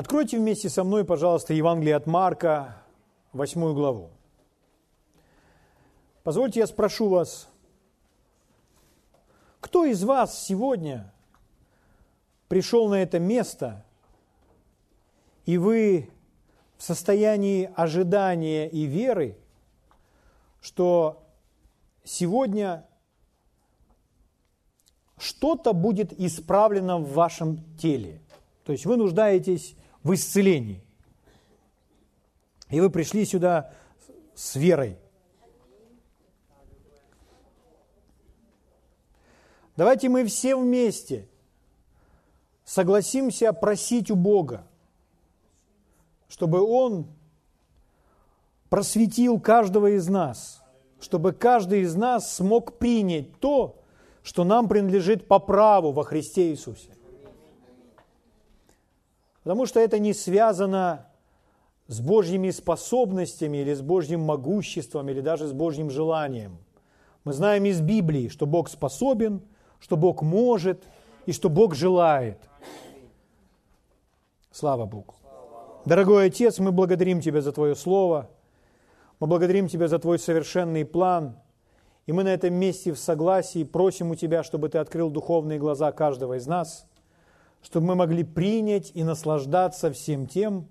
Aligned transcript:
Откройте 0.00 0.38
вместе 0.38 0.70
со 0.70 0.82
мной, 0.82 1.04
пожалуйста, 1.04 1.52
Евангелие 1.52 1.94
от 1.94 2.06
Марка, 2.06 2.74
восьмую 3.34 3.74
главу. 3.74 4.08
Позвольте 6.22 6.60
я 6.60 6.66
спрошу 6.66 7.10
вас, 7.10 7.50
кто 9.60 9.84
из 9.84 10.02
вас 10.02 10.42
сегодня 10.42 11.12
пришел 12.48 12.88
на 12.88 13.02
это 13.02 13.18
место, 13.18 13.84
и 15.44 15.58
вы 15.58 16.08
в 16.78 16.82
состоянии 16.82 17.70
ожидания 17.76 18.70
и 18.70 18.84
веры, 18.84 19.36
что 20.62 21.22
сегодня 22.04 22.86
что-то 25.18 25.74
будет 25.74 26.18
исправлено 26.18 26.96
в 26.96 27.12
вашем 27.12 27.62
теле. 27.76 28.22
То 28.64 28.72
есть 28.72 28.86
вы 28.86 28.96
нуждаетесь 28.96 29.76
в 30.02 30.14
исцелении. 30.14 30.82
И 32.68 32.80
вы 32.80 32.90
пришли 32.90 33.24
сюда 33.24 33.72
с 34.34 34.56
верой. 34.56 34.96
Давайте 39.76 40.08
мы 40.08 40.24
все 40.26 40.56
вместе 40.56 41.28
согласимся 42.64 43.52
просить 43.52 44.10
у 44.10 44.16
Бога, 44.16 44.66
чтобы 46.28 46.60
Он 46.60 47.06
просветил 48.68 49.40
каждого 49.40 49.96
из 49.96 50.08
нас, 50.08 50.62
чтобы 51.00 51.32
каждый 51.32 51.80
из 51.80 51.94
нас 51.94 52.36
смог 52.36 52.78
принять 52.78 53.38
то, 53.40 53.82
что 54.22 54.44
нам 54.44 54.68
принадлежит 54.68 55.26
по 55.26 55.38
праву 55.38 55.92
во 55.92 56.04
Христе 56.04 56.50
Иисусе. 56.50 56.90
Потому 59.42 59.66
что 59.66 59.80
это 59.80 59.98
не 59.98 60.12
связано 60.12 61.06
с 61.86 62.00
Божьими 62.00 62.50
способностями 62.50 63.58
или 63.58 63.74
с 63.74 63.82
Божьим 63.82 64.20
могуществом 64.20 65.08
или 65.08 65.20
даже 65.20 65.46
с 65.46 65.52
Божьим 65.52 65.90
желанием. 65.90 66.58
Мы 67.24 67.32
знаем 67.32 67.64
из 67.64 67.80
Библии, 67.80 68.28
что 68.28 68.46
Бог 68.46 68.68
способен, 68.68 69.42
что 69.80 69.96
Бог 69.96 70.22
может 70.22 70.84
и 71.26 71.32
что 71.32 71.48
Бог 71.48 71.74
желает. 71.74 72.38
Слава 74.50 74.86
Богу. 74.86 75.14
Дорогой 75.84 76.26
Отец, 76.26 76.58
мы 76.58 76.72
благодарим 76.72 77.20
Тебя 77.20 77.40
за 77.40 77.52
Твое 77.52 77.74
Слово, 77.74 78.28
мы 79.18 79.26
благодарим 79.26 79.68
Тебя 79.68 79.88
за 79.88 79.98
Твой 79.98 80.18
совершенный 80.18 80.84
план, 80.84 81.38
и 82.06 82.12
мы 82.12 82.24
на 82.24 82.34
этом 82.34 82.52
месте 82.54 82.92
в 82.92 82.98
согласии 82.98 83.64
просим 83.64 84.10
у 84.10 84.14
Тебя, 84.14 84.42
чтобы 84.42 84.68
Ты 84.68 84.78
открыл 84.78 85.10
духовные 85.10 85.58
глаза 85.58 85.92
каждого 85.92 86.36
из 86.36 86.46
нас, 86.46 86.86
чтобы 87.62 87.86
мы 87.88 87.94
могли 87.94 88.24
принять 88.24 88.90
и 88.94 89.04
наслаждаться 89.04 89.92
всем 89.92 90.26
тем, 90.26 90.68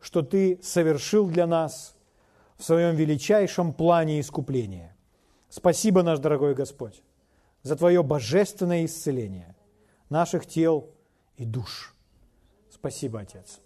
что 0.00 0.22
Ты 0.22 0.60
совершил 0.62 1.28
для 1.28 1.46
нас 1.46 1.94
в 2.56 2.64
Своем 2.64 2.94
величайшем 2.94 3.72
плане 3.72 4.20
искупления. 4.20 4.96
Спасибо, 5.48 6.02
наш 6.02 6.18
дорогой 6.18 6.54
Господь, 6.54 7.02
за 7.62 7.76
Твое 7.76 8.02
божественное 8.02 8.84
исцеление 8.84 9.56
наших 10.08 10.46
тел 10.46 10.90
и 11.36 11.44
душ. 11.44 11.94
Спасибо, 12.70 13.20
Отец, 13.20 13.60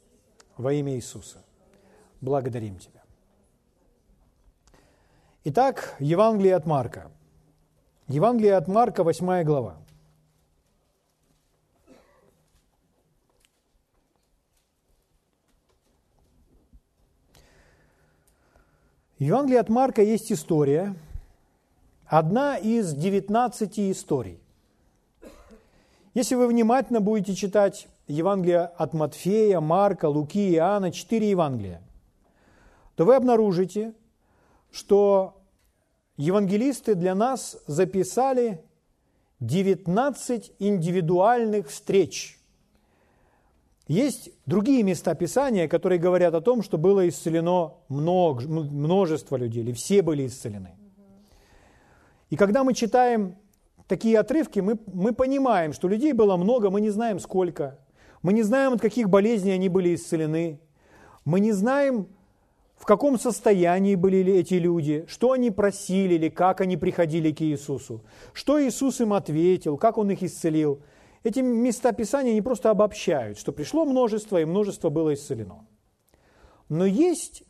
во 0.56 0.72
имя 0.72 0.94
Иисуса. 0.94 1.44
Благодарим 2.20 2.78
Тебя. 2.78 3.02
Итак, 5.44 5.96
Евангелие 6.00 6.54
от 6.54 6.66
Марка. 6.66 7.10
Евангелие 8.08 8.56
от 8.56 8.68
Марка, 8.68 9.04
8 9.04 9.44
глава. 9.44 9.76
В 19.18 19.22
Евангелии 19.22 19.56
от 19.56 19.70
Марка 19.70 20.02
есть 20.02 20.30
история, 20.30 20.94
одна 22.04 22.58
из 22.58 22.92
19 22.92 23.78
историй. 23.90 24.38
Если 26.12 26.34
вы 26.34 26.46
внимательно 26.46 27.00
будете 27.00 27.34
читать 27.34 27.88
Евангелие 28.08 28.66
от 28.76 28.92
Матфея, 28.92 29.60
Марка, 29.60 30.04
Луки 30.04 30.52
Иоанна, 30.52 30.92
четыре 30.92 31.30
Евангелия, 31.30 31.80
то 32.94 33.06
вы 33.06 33.14
обнаружите, 33.14 33.94
что 34.70 35.40
евангелисты 36.18 36.94
для 36.94 37.14
нас 37.14 37.56
записали 37.66 38.62
19 39.40 40.52
индивидуальных 40.58 41.68
встреч. 41.68 42.35
Есть 43.86 44.30
другие 44.46 44.82
места 44.82 45.14
Писания, 45.14 45.68
которые 45.68 46.00
говорят 46.00 46.34
о 46.34 46.40
том, 46.40 46.62
что 46.62 46.76
было 46.76 47.08
исцелено 47.08 47.74
множество 47.88 49.36
людей, 49.36 49.62
или 49.62 49.72
все 49.72 50.02
были 50.02 50.26
исцелены. 50.26 50.74
И 52.30 52.36
когда 52.36 52.64
мы 52.64 52.74
читаем 52.74 53.36
такие 53.86 54.18
отрывки, 54.18 54.58
мы, 54.58 54.76
мы 54.92 55.12
понимаем, 55.12 55.72
что 55.72 55.86
людей 55.86 56.12
было 56.12 56.36
много, 56.36 56.70
мы 56.70 56.80
не 56.80 56.90
знаем 56.90 57.20
сколько. 57.20 57.78
Мы 58.22 58.32
не 58.32 58.42
знаем, 58.42 58.72
от 58.72 58.80
каких 58.80 59.08
болезней 59.08 59.52
они 59.52 59.68
были 59.68 59.94
исцелены. 59.94 60.58
Мы 61.24 61.38
не 61.38 61.52
знаем, 61.52 62.08
в 62.76 62.84
каком 62.84 63.20
состоянии 63.20 63.94
были 63.94 64.32
эти 64.32 64.54
люди, 64.54 65.04
что 65.06 65.30
они 65.30 65.52
просили 65.52 66.14
или 66.14 66.28
как 66.28 66.60
они 66.60 66.76
приходили 66.76 67.30
к 67.30 67.40
Иисусу, 67.40 68.02
что 68.32 68.60
Иисус 68.60 69.00
им 69.00 69.12
ответил, 69.12 69.76
как 69.76 69.96
Он 69.96 70.10
их 70.10 70.24
исцелил. 70.24 70.80
Эти 71.26 71.40
места 71.40 71.90
Писания 71.90 72.34
не 72.34 72.40
просто 72.40 72.70
обобщают, 72.70 73.36
что 73.36 73.50
пришло 73.50 73.84
множество, 73.84 74.40
и 74.40 74.44
множество 74.44 74.90
было 74.90 75.12
исцелено. 75.12 75.66
Но 76.68 76.86
есть 76.86 77.42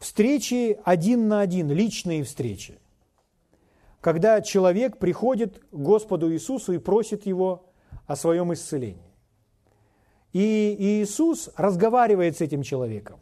встречи 0.00 0.76
один 0.84 1.28
на 1.28 1.42
один, 1.42 1.70
личные 1.70 2.24
встречи, 2.24 2.80
когда 4.00 4.40
человек 4.40 4.98
приходит 4.98 5.60
к 5.60 5.76
Господу 5.76 6.32
Иисусу 6.32 6.72
и 6.72 6.78
просит 6.78 7.24
Его 7.24 7.70
о 8.08 8.16
своем 8.16 8.52
исцелении. 8.52 9.14
И 10.32 10.74
Иисус 10.76 11.50
разговаривает 11.54 12.38
с 12.38 12.40
этим 12.40 12.64
человеком. 12.64 13.20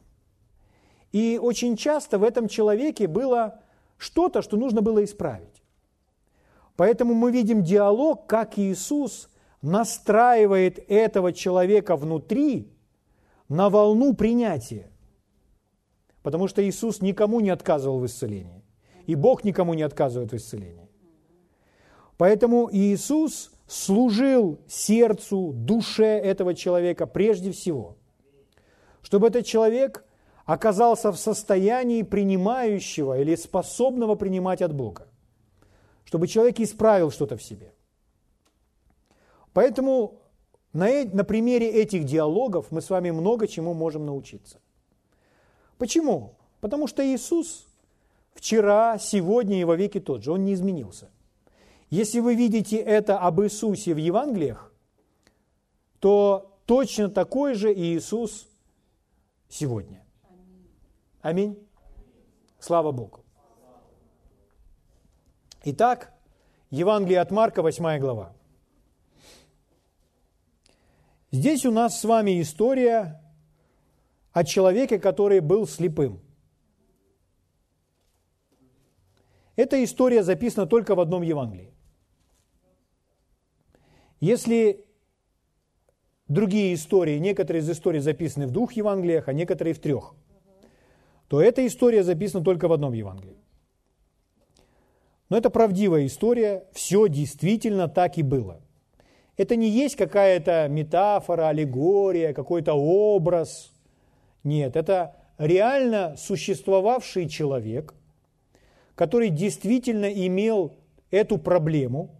И 1.12 1.38
очень 1.38 1.76
часто 1.76 2.18
в 2.18 2.24
этом 2.24 2.48
человеке 2.48 3.06
было 3.06 3.60
что-то, 3.98 4.40
что 4.40 4.56
нужно 4.56 4.80
было 4.80 5.04
исправить. 5.04 5.51
Поэтому 6.82 7.14
мы 7.14 7.30
видим 7.30 7.62
диалог, 7.62 8.26
как 8.26 8.58
Иисус 8.58 9.28
настраивает 9.62 10.80
этого 10.90 11.32
человека 11.32 11.94
внутри 11.94 12.72
на 13.48 13.70
волну 13.70 14.14
принятия. 14.14 14.90
Потому 16.24 16.48
что 16.48 16.60
Иисус 16.60 17.00
никому 17.00 17.38
не 17.38 17.50
отказывал 17.50 18.00
в 18.00 18.06
исцелении. 18.06 18.64
И 19.06 19.14
Бог 19.14 19.44
никому 19.44 19.74
не 19.74 19.84
отказывает 19.84 20.32
в 20.32 20.36
исцелении. 20.36 20.88
Поэтому 22.16 22.68
Иисус 22.72 23.52
служил 23.68 24.58
сердцу, 24.66 25.52
душе 25.54 26.18
этого 26.18 26.52
человека 26.52 27.06
прежде 27.06 27.52
всего, 27.52 27.96
чтобы 29.02 29.28
этот 29.28 29.46
человек 29.46 30.04
оказался 30.46 31.12
в 31.12 31.16
состоянии 31.16 32.02
принимающего 32.02 33.20
или 33.20 33.36
способного 33.36 34.16
принимать 34.16 34.62
от 34.62 34.74
Бога, 34.74 35.06
чтобы 36.12 36.26
человек 36.26 36.60
исправил 36.60 37.10
что-то 37.10 37.38
в 37.38 37.42
себе. 37.42 37.72
Поэтому 39.54 40.20
на, 40.74 41.04
на 41.06 41.24
примере 41.24 41.70
этих 41.70 42.04
диалогов 42.04 42.70
мы 42.70 42.82
с 42.82 42.90
вами 42.90 43.10
много 43.10 43.48
чему 43.48 43.72
можем 43.72 44.04
научиться. 44.04 44.60
Почему? 45.78 46.34
Потому 46.60 46.86
что 46.86 47.02
Иисус 47.02 47.66
вчера, 48.34 48.98
сегодня 48.98 49.58
и 49.58 49.64
во 49.64 49.74
веки 49.74 50.00
тот 50.00 50.22
же, 50.22 50.32
Он 50.32 50.44
не 50.44 50.52
изменился– 50.52 51.08
если 51.88 52.20
вы 52.20 52.34
видите 52.34 52.76
это 52.76 53.18
об 53.18 53.40
Иисусе 53.42 53.94
в 53.94 53.98
Евангелиях, 53.98 54.72
то 55.98 56.58
точно 56.64 57.10
такой 57.10 57.54
же 57.54 57.72
Иисус 57.72 58.48
сегодня. 59.48 60.02
Аминь. 61.22 61.58
Слава 62.58 62.92
Богу. 62.92 63.20
Итак, 65.64 66.11
Евангелие 66.72 67.20
от 67.20 67.30
Марка, 67.30 67.60
8 67.60 67.98
глава. 67.98 68.32
Здесь 71.30 71.66
у 71.66 71.70
нас 71.70 72.00
с 72.00 72.04
вами 72.04 72.40
история 72.40 73.20
о 74.32 74.42
человеке, 74.42 74.98
который 74.98 75.40
был 75.40 75.66
слепым. 75.66 76.22
Эта 79.54 79.84
история 79.84 80.22
записана 80.22 80.66
только 80.66 80.94
в 80.94 81.00
одном 81.00 81.20
Евангелии. 81.20 81.74
Если 84.20 84.86
другие 86.26 86.72
истории, 86.72 87.18
некоторые 87.18 87.60
из 87.60 87.68
историй 87.68 88.00
записаны 88.00 88.46
в 88.46 88.50
двух 88.50 88.72
Евангелиях, 88.72 89.28
а 89.28 89.34
некоторые 89.34 89.74
в 89.74 89.78
трех, 89.78 90.14
то 91.28 91.42
эта 91.42 91.66
история 91.66 92.02
записана 92.02 92.42
только 92.42 92.66
в 92.66 92.72
одном 92.72 92.94
Евангелии. 92.94 93.41
Но 95.32 95.38
это 95.38 95.48
правдивая 95.48 96.04
история, 96.04 96.64
все 96.72 97.08
действительно 97.08 97.88
так 97.88 98.18
и 98.18 98.22
было. 98.22 98.60
это 99.38 99.56
не 99.56 99.66
есть 99.66 99.96
какая-то 99.96 100.68
метафора, 100.68 101.48
аллегория, 101.48 102.34
какой-то 102.34 102.74
образ. 102.74 103.72
Нет, 104.44 104.76
это 104.76 105.16
реально 105.38 106.16
существовавший 106.18 107.30
человек, 107.30 107.94
который 108.94 109.30
действительно 109.30 110.04
имел 110.04 110.74
эту 111.10 111.38
проблему, 111.38 112.10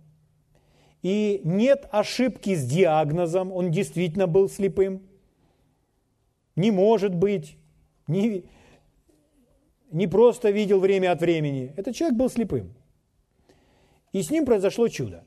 и 1.03 1.43
нет 1.45 1.87
ошибки 1.93 2.55
с 2.55 2.65
диагнозом, 2.65 3.53
он 3.53 3.71
действительно 3.71 4.27
был 4.27 4.49
слепым. 4.49 5.03
Не 6.57 6.71
может 6.71 7.15
быть, 7.15 7.59
не, 8.07 8.45
не 9.91 10.07
просто 10.07 10.49
видел 10.49 10.81
время 10.81 11.13
от 11.13 11.21
времени. 11.21 11.75
Этот 11.77 11.95
человек 11.95 12.17
был 12.17 12.31
слепым. 12.31 12.73
И 14.13 14.23
с 14.23 14.31
ним 14.31 14.45
произошло 14.45 14.89
чудо. 14.89 15.25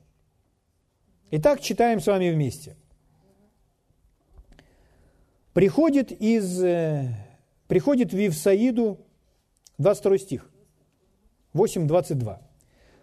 Итак, 1.31 1.59
читаем 1.59 1.99
с 1.99 2.07
вами 2.07 2.29
вместе. 2.29 2.77
Приходит 5.53 6.11
из, 6.11 6.63
э, 6.63 7.15
приходит 7.67 8.11
в 8.11 8.17
Вивсаиду, 8.17 8.99
22 9.79 10.17
стих, 10.19 10.51
8.22. 11.53 12.41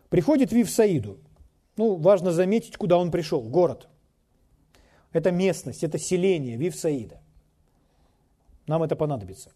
Приходит 0.08 0.50
в 0.50 0.54
Вивсаиду. 0.54 1.18
Ну, 1.76 1.96
важно 1.96 2.30
заметить, 2.32 2.76
куда 2.76 2.98
он 2.98 3.10
пришел. 3.10 3.42
Город. 3.42 3.88
Это 5.12 5.30
местность, 5.30 5.82
это 5.82 5.98
селение 5.98 6.56
Вивсаида. 6.56 7.20
Нам 8.66 8.82
это 8.82 8.94
понадобится. 8.94 9.50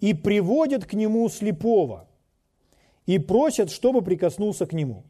И 0.00 0.14
приводят 0.14 0.84
к 0.84 0.94
нему 0.94 1.28
слепого 1.28 2.07
и 3.08 3.18
просят, 3.18 3.70
чтобы 3.70 4.02
прикоснулся 4.02 4.66
к 4.66 4.74
нему. 4.74 5.04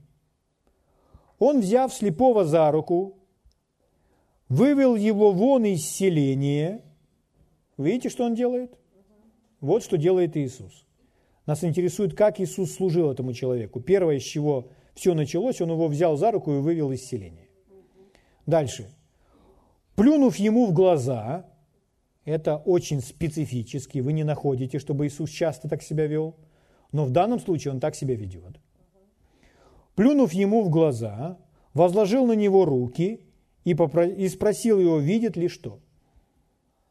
Он, 1.41 1.61
взяв 1.61 1.93
слепого 1.93 2.45
за 2.45 2.71
руку, 2.71 3.19
вывел 4.49 4.95
его 4.95 5.33
вон 5.33 5.65
из 5.65 5.85
селения. 5.85 6.85
Видите, 7.77 8.09
что 8.09 8.25
он 8.25 8.37
делает? 8.37 8.79
Вот 9.61 9.83
что 9.83 9.99
делает 9.99 10.37
Иисус. 10.37 10.87
Нас 11.45 11.65
интересует, 11.65 12.15
как 12.15 12.39
Иисус 12.39 12.73
служил 12.73 13.11
этому 13.11 13.33
человеку. 13.33 13.81
Первое, 13.81 14.21
с 14.21 14.23
чего 14.23 14.69
все 14.95 15.15
началось, 15.15 15.61
он 15.61 15.73
его 15.73 15.89
взял 15.89 16.17
за 16.17 16.31
руку 16.31 16.53
и 16.53 16.61
вывел 16.61 16.93
из 16.93 17.05
селения. 17.05 17.49
Дальше. 18.47 18.89
Плюнув 19.97 20.37
ему 20.37 20.67
в 20.67 20.73
глаза, 20.73 21.47
это 22.25 22.59
очень 22.59 23.01
специфически, 23.01 23.99
вы 23.99 24.13
не 24.13 24.23
находите, 24.23 24.79
чтобы 24.79 25.09
Иисус 25.09 25.31
часто 25.31 25.69
так 25.69 25.83
себя 25.83 26.07
вел, 26.07 26.37
но 26.93 27.05
в 27.05 27.11
данном 27.11 27.41
случае 27.41 27.73
он 27.73 27.81
так 27.81 27.95
себя 27.95 28.15
ведет. 28.15 28.61
Плюнув 29.95 30.33
ему 30.33 30.63
в 30.63 30.71
глаза, 30.71 31.39
возложил 31.75 32.27
на 32.27 32.33
него 32.33 32.65
руки 32.65 33.21
и, 33.65 33.75
попро- 33.75 34.15
и 34.15 34.29
спросил 34.29 34.79
его, 34.81 34.99
видит 34.99 35.37
ли 35.37 35.49
что. 35.49 35.81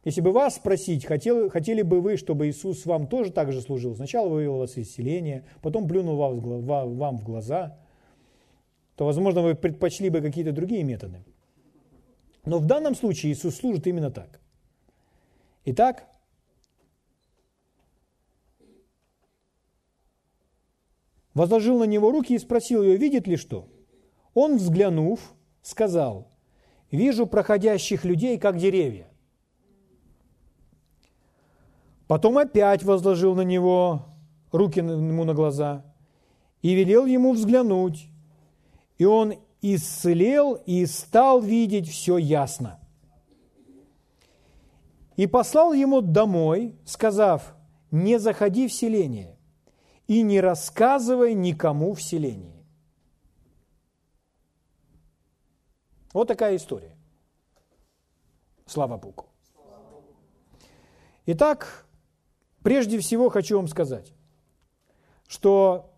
Если 0.04 0.22
бы 0.22 0.32
вас 0.32 0.56
спросить, 0.56 1.06
хотели, 1.06 1.50
хотели 1.50 1.82
бы 1.82 2.00
вы, 2.02 2.18
чтобы 2.18 2.48
Иисус 2.48 2.86
вам 2.86 3.08
тоже 3.08 3.32
так 3.32 3.52
же 3.52 3.62
служил? 3.62 3.96
Сначала 3.96 4.30
вывел 4.30 4.58
вас 4.58 4.78
из 4.78 4.94
селения, 4.94 5.46
потом 5.62 5.88
плюнул 5.88 6.16
вам 6.16 7.18
в 7.18 7.24
глаза, 7.24 7.78
то, 8.96 9.06
возможно, 9.06 9.42
вы 9.42 9.56
предпочли 9.56 10.10
бы 10.10 10.22
какие-то 10.22 10.52
другие 10.52 10.84
методы. 10.84 11.26
Но 12.46 12.60
в 12.60 12.66
данном 12.66 12.96
случае 12.96 13.34
Иисус 13.34 13.56
служит 13.56 13.86
именно 13.86 14.10
так. 14.10 14.40
Итак, 15.66 16.08
возложил 21.38 21.78
на 21.78 21.84
него 21.84 22.12
руки 22.12 22.34
и 22.34 22.40
спросил 22.40 22.82
ее, 22.82 22.98
видит 22.98 23.28
ли 23.28 23.38
что. 23.38 23.70
Он, 24.34 24.58
взглянув, 24.58 25.20
сказал, 25.62 26.32
вижу 26.90 27.28
проходящих 27.28 28.04
людей, 28.04 28.40
как 28.40 28.58
деревья. 28.58 29.08
Потом 32.08 32.40
опять 32.40 32.84
возложил 32.84 33.36
на 33.36 33.42
него 33.42 34.06
руки 34.52 34.80
ему 34.80 35.26
на 35.26 35.36
глаза 35.36 35.86
и 36.64 36.74
велел 36.74 37.06
ему 37.06 37.34
взглянуть, 37.34 38.08
и 38.98 39.06
он 39.06 39.36
исцелел 39.62 40.56
и 40.66 40.86
стал 40.88 41.42
видеть 41.42 41.88
все 41.88 42.18
ясно. 42.18 42.80
И 45.18 45.28
послал 45.28 45.74
ему 45.74 46.02
домой, 46.02 46.76
сказав, 46.84 47.56
не 47.92 48.18
заходи 48.18 48.68
в 48.68 48.74
селение 48.74 49.37
и 50.08 50.22
не 50.22 50.40
рассказывай 50.42 51.34
никому 51.34 51.94
в 51.94 52.02
селении. 52.02 52.66
Вот 56.14 56.28
такая 56.28 56.56
история. 56.56 56.96
Слава 58.66 58.98
Богу. 58.98 59.26
Итак, 61.26 61.86
прежде 62.64 63.00
всего 63.00 63.30
хочу 63.30 63.58
вам 63.58 63.68
сказать, 63.68 64.14
что 65.28 65.94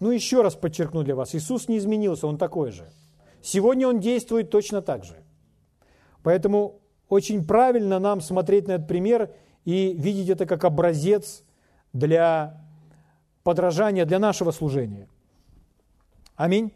ну, 0.00 0.10
еще 0.10 0.42
раз 0.42 0.56
подчеркну 0.56 1.04
для 1.04 1.14
вас, 1.14 1.34
Иисус 1.34 1.68
не 1.68 1.78
изменился, 1.78 2.26
Он 2.26 2.36
такой 2.36 2.72
же. 2.72 2.90
Сегодня 3.42 3.88
Он 3.88 4.00
действует 4.00 4.50
точно 4.50 4.82
так 4.82 5.04
же. 5.04 5.22
Поэтому 6.22 6.80
очень 7.08 7.46
правильно 7.46 7.98
нам 7.98 8.20
смотреть 8.20 8.66
на 8.66 8.72
этот 8.72 8.88
пример 8.88 9.32
и 9.64 9.92
видеть 9.94 10.30
это 10.30 10.46
как 10.46 10.64
образец 10.64 11.44
для 11.92 12.63
подражания, 13.44 14.04
для 14.06 14.18
нашего 14.18 14.50
служения. 14.50 15.08
Аминь. 16.34 16.72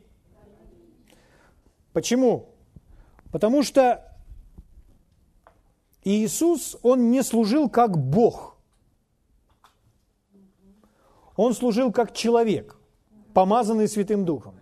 Почему? 1.93 2.51
Потому 3.33 3.65
что 3.65 4.05
Иисус, 6.05 6.77
Он 6.83 7.11
не 7.11 7.23
служил 7.23 7.69
как 7.69 7.99
Бог. 7.99 8.57
Он 11.35 11.55
служил 11.55 11.93
как 11.93 12.15
человек 12.15 12.77
помазанный 13.35 13.89
Святым 13.89 14.25
Духом. 14.25 14.61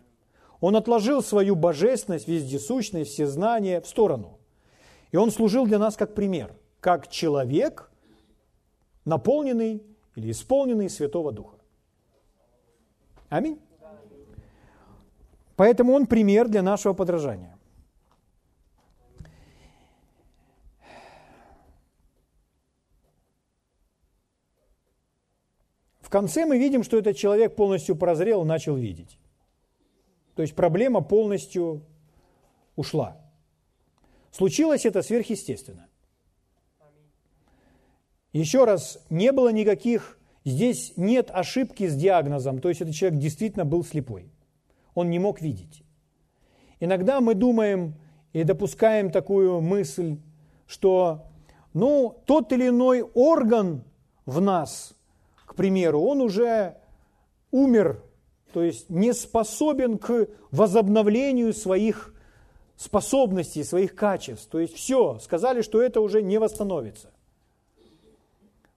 Он 0.61 0.76
отложил 0.76 1.23
свою 1.23 1.55
божественность, 1.55 2.29
вездесущность, 2.29 3.12
все 3.12 3.26
знания 3.26 3.81
в 3.81 3.87
сторону. 3.87 4.38
И 5.12 5.17
он 5.17 5.31
служил 5.31 5.67
для 5.67 5.79
нас 5.79 5.97
как 5.97 6.14
пример, 6.14 6.55
как 6.81 7.08
человек, 7.08 7.91
наполненный 9.05 9.82
или 10.14 10.31
исполненный 10.31 10.91
Святого 10.91 11.32
Духа. 11.32 11.56
Аминь. 13.28 13.61
Поэтому 15.56 15.93
он 15.94 16.06
пример 16.06 16.49
для 16.49 16.62
нашего 16.62 16.93
подражания. 16.93 17.56
В 26.01 26.10
конце 26.10 26.46
мы 26.46 26.56
видим, 26.56 26.84
что 26.84 26.98
этот 26.98 27.17
человек 27.17 27.56
полностью 27.56 27.96
прозрел 27.96 28.43
и 28.43 28.46
начал 28.46 28.77
видеть. 28.77 29.19
То 30.36 30.43
есть 30.43 30.55
проблема 30.55 31.01
полностью 31.01 31.82
ушла. 32.77 33.20
Случилось 34.31 34.86
это 34.86 35.03
сверхъестественно. 35.03 35.89
Еще 38.32 38.65
раз, 38.65 39.05
не 39.08 39.32
было 39.32 39.51
никаких, 39.51 40.16
здесь 40.46 40.94
нет 40.96 41.31
ошибки 41.31 41.86
с 41.86 41.94
диагнозом, 41.94 42.60
то 42.60 42.70
есть 42.70 42.81
этот 42.81 42.94
человек 42.94 43.20
действительно 43.20 43.67
был 43.67 43.84
слепой. 43.84 44.32
Он 44.94 45.10
не 45.10 45.19
мог 45.19 45.43
видеть. 45.43 45.82
Иногда 46.81 47.20
мы 47.20 47.34
думаем 47.34 47.96
и 48.32 48.44
допускаем 48.44 49.10
такую 49.10 49.60
мысль, 49.60 50.17
что 50.67 51.26
ну, 51.74 52.17
тот 52.24 52.50
или 52.55 52.69
иной 52.69 53.03
орган 53.03 53.84
в 54.24 54.41
нас 54.41 54.96
к 55.46 55.55
примеру, 55.55 56.03
он 56.03 56.20
уже 56.20 56.76
умер, 57.50 58.03
то 58.53 58.62
есть 58.62 58.91
не 58.91 59.15
способен 59.15 59.96
к 59.96 60.29
возобновлению 60.50 61.55
своих 61.55 62.12
способностей, 62.76 63.65
своих 63.65 63.94
качеств. 63.94 64.50
То 64.50 64.60
есть 64.60 64.74
все, 64.74 65.19
сказали, 65.20 65.62
что 65.62 65.81
это 65.81 66.00
уже 66.00 66.20
не 66.20 66.38
восстановится. 66.38 67.10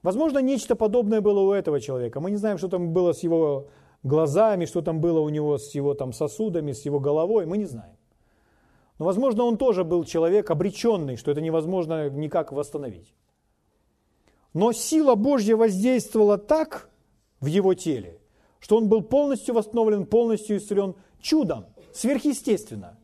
Возможно, 0.01 0.39
нечто 0.39 0.75
подобное 0.75 1.21
было 1.21 1.41
у 1.41 1.51
этого 1.51 1.81
человека. 1.81 2.19
Мы 2.19 2.31
не 2.31 2.37
знаем, 2.37 2.57
что 2.57 2.69
там 2.69 2.93
было 2.93 3.11
с 3.11 3.23
его 3.23 3.67
глазами, 4.03 4.65
что 4.65 4.81
там 4.81 5.01
было 5.01 5.19
у 5.19 5.29
него 5.29 5.57
с 5.57 5.75
его 5.75 5.93
там, 5.93 6.13
сосудами, 6.13 6.71
с 6.71 6.85
его 6.85 6.99
головой, 6.99 7.45
мы 7.45 7.57
не 7.57 7.65
знаем. 7.65 7.97
Но, 8.97 9.05
возможно, 9.05 9.43
он 9.43 9.57
тоже 9.57 9.83
был 9.83 10.03
человек 10.03 10.51
обреченный, 10.51 11.17
что 11.17 11.31
это 11.31 11.41
невозможно 11.41 12.09
никак 12.09 12.51
восстановить. 12.51 13.13
Но 14.53 14.71
сила 14.71 15.15
Божья 15.15 15.55
воздействовала 15.55 16.37
так 16.37 16.89
в 17.39 17.45
его 17.45 17.73
теле, 17.73 18.19
что 18.59 18.77
он 18.77 18.89
был 18.89 19.01
полностью 19.01 19.55
восстановлен, 19.55 20.05
полностью 20.05 20.57
исцелен 20.57 20.95
чудом, 21.21 21.67
сверхъестественно. 21.93 22.97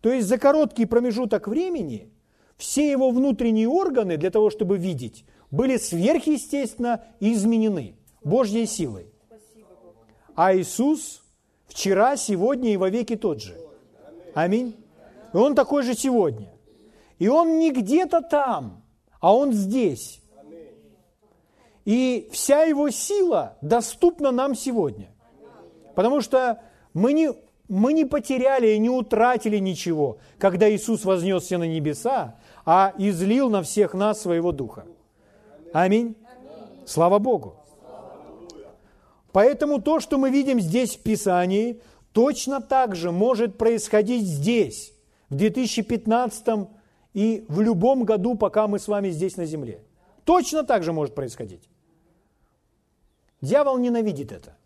То 0.00 0.12
есть 0.12 0.26
за 0.26 0.38
короткий 0.38 0.86
промежуток 0.86 1.48
времени 1.48 2.10
все 2.56 2.90
его 2.90 3.10
внутренние 3.10 3.68
органы 3.68 4.16
для 4.16 4.30
того, 4.30 4.50
чтобы 4.50 4.78
видеть, 4.78 5.24
были 5.50 5.76
сверхъестественно 5.76 7.04
изменены 7.20 7.96
Божьей 8.24 8.66
силой. 8.66 9.12
А 10.34 10.54
Иисус 10.54 11.22
вчера, 11.66 12.16
сегодня 12.16 12.72
и 12.72 12.76
во 12.76 12.90
веки 12.90 13.16
тот 13.16 13.40
же. 13.40 13.56
Аминь. 14.34 14.76
И 15.32 15.36
Он 15.36 15.54
такой 15.54 15.82
же 15.82 15.94
сегодня. 15.94 16.52
И 17.18 17.28
Он 17.28 17.58
не 17.58 17.70
где-то 17.70 18.20
там, 18.20 18.82
а 19.20 19.34
Он 19.34 19.52
здесь. 19.52 20.20
И 21.84 22.28
вся 22.32 22.62
Его 22.62 22.90
сила 22.90 23.56
доступна 23.62 24.30
нам 24.32 24.54
сегодня. 24.54 25.10
Потому 25.94 26.20
что 26.20 26.60
мы 26.92 27.12
не, 27.12 27.32
мы 27.68 27.92
не 27.92 28.04
потеряли 28.04 28.68
и 28.68 28.78
не 28.78 28.90
утратили 28.90 29.58
ничего, 29.58 30.18
когда 30.38 30.70
Иисус 30.70 31.04
вознесся 31.04 31.58
на 31.58 31.64
небеса, 31.64 32.36
а 32.66 32.92
излил 32.98 33.48
на 33.48 33.62
всех 33.62 33.94
нас 33.94 34.20
своего 34.20 34.52
Духа. 34.52 34.84
Аминь. 35.78 36.16
Слава 36.86 37.18
Богу. 37.18 37.56
Поэтому 39.30 39.82
то, 39.82 40.00
что 40.00 40.16
мы 40.16 40.30
видим 40.30 40.58
здесь 40.58 40.96
в 40.96 41.02
Писании, 41.02 41.82
точно 42.12 42.62
так 42.62 42.96
же 42.96 43.12
может 43.12 43.58
происходить 43.58 44.24
здесь, 44.24 44.94
в 45.28 45.34
2015 45.34 46.70
и 47.12 47.44
в 47.48 47.60
любом 47.60 48.04
году, 48.04 48.36
пока 48.36 48.66
мы 48.68 48.78
с 48.78 48.88
вами 48.88 49.10
здесь 49.10 49.36
на 49.36 49.44
земле. 49.44 49.84
Точно 50.24 50.62
так 50.62 50.82
же 50.82 50.94
может 50.94 51.14
происходить. 51.14 51.68
Дьявол 53.42 53.76
ненавидит 53.76 54.32
это. 54.32 54.56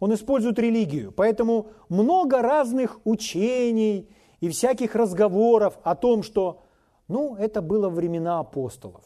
Он 0.00 0.12
использует 0.12 0.58
религию. 0.58 1.12
Поэтому 1.12 1.68
много 1.88 2.42
разных 2.42 3.00
учений 3.04 4.10
и 4.40 4.50
всяких 4.50 4.96
разговоров 4.96 5.78
о 5.82 5.94
том, 5.94 6.22
что, 6.22 6.62
ну, 7.08 7.36
это 7.36 7.62
было 7.62 7.88
времена 7.88 8.38
апостолов. 8.38 9.02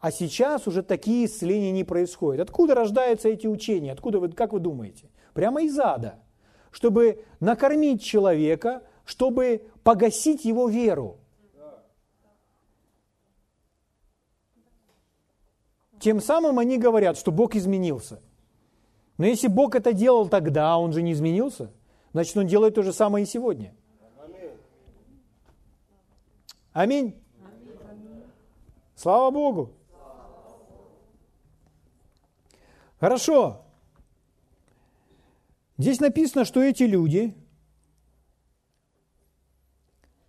А 0.00 0.10
сейчас 0.10 0.66
уже 0.66 0.82
такие 0.82 1.26
исцеления 1.26 1.72
не 1.72 1.84
происходят. 1.84 2.48
Откуда 2.48 2.74
рождаются 2.74 3.28
эти 3.28 3.46
учения? 3.46 3.92
Откуда 3.92 4.18
вы, 4.18 4.30
как 4.30 4.54
вы 4.54 4.58
думаете? 4.58 5.10
Прямо 5.34 5.62
из 5.62 5.78
ада. 5.78 6.18
Чтобы 6.70 7.24
накормить 7.38 8.02
человека, 8.02 8.82
чтобы 9.04 9.66
погасить 9.82 10.46
его 10.46 10.68
веру. 10.68 11.18
Тем 15.98 16.22
самым 16.22 16.58
они 16.58 16.78
говорят, 16.78 17.18
что 17.18 17.30
Бог 17.30 17.54
изменился. 17.54 18.22
Но 19.18 19.26
если 19.26 19.48
Бог 19.48 19.74
это 19.74 19.92
делал 19.92 20.30
тогда, 20.30 20.78
Он 20.78 20.94
же 20.94 21.02
не 21.02 21.12
изменился, 21.12 21.70
значит, 22.12 22.34
Он 22.38 22.46
делает 22.46 22.74
то 22.74 22.82
же 22.82 22.94
самое 22.94 23.24
и 23.24 23.28
сегодня. 23.28 23.74
Аминь. 26.72 27.20
Слава 28.96 29.30
Богу. 29.30 29.74
Хорошо. 33.00 33.62
Здесь 35.78 36.00
написано, 36.00 36.44
что 36.44 36.62
эти 36.62 36.82
люди 36.82 37.34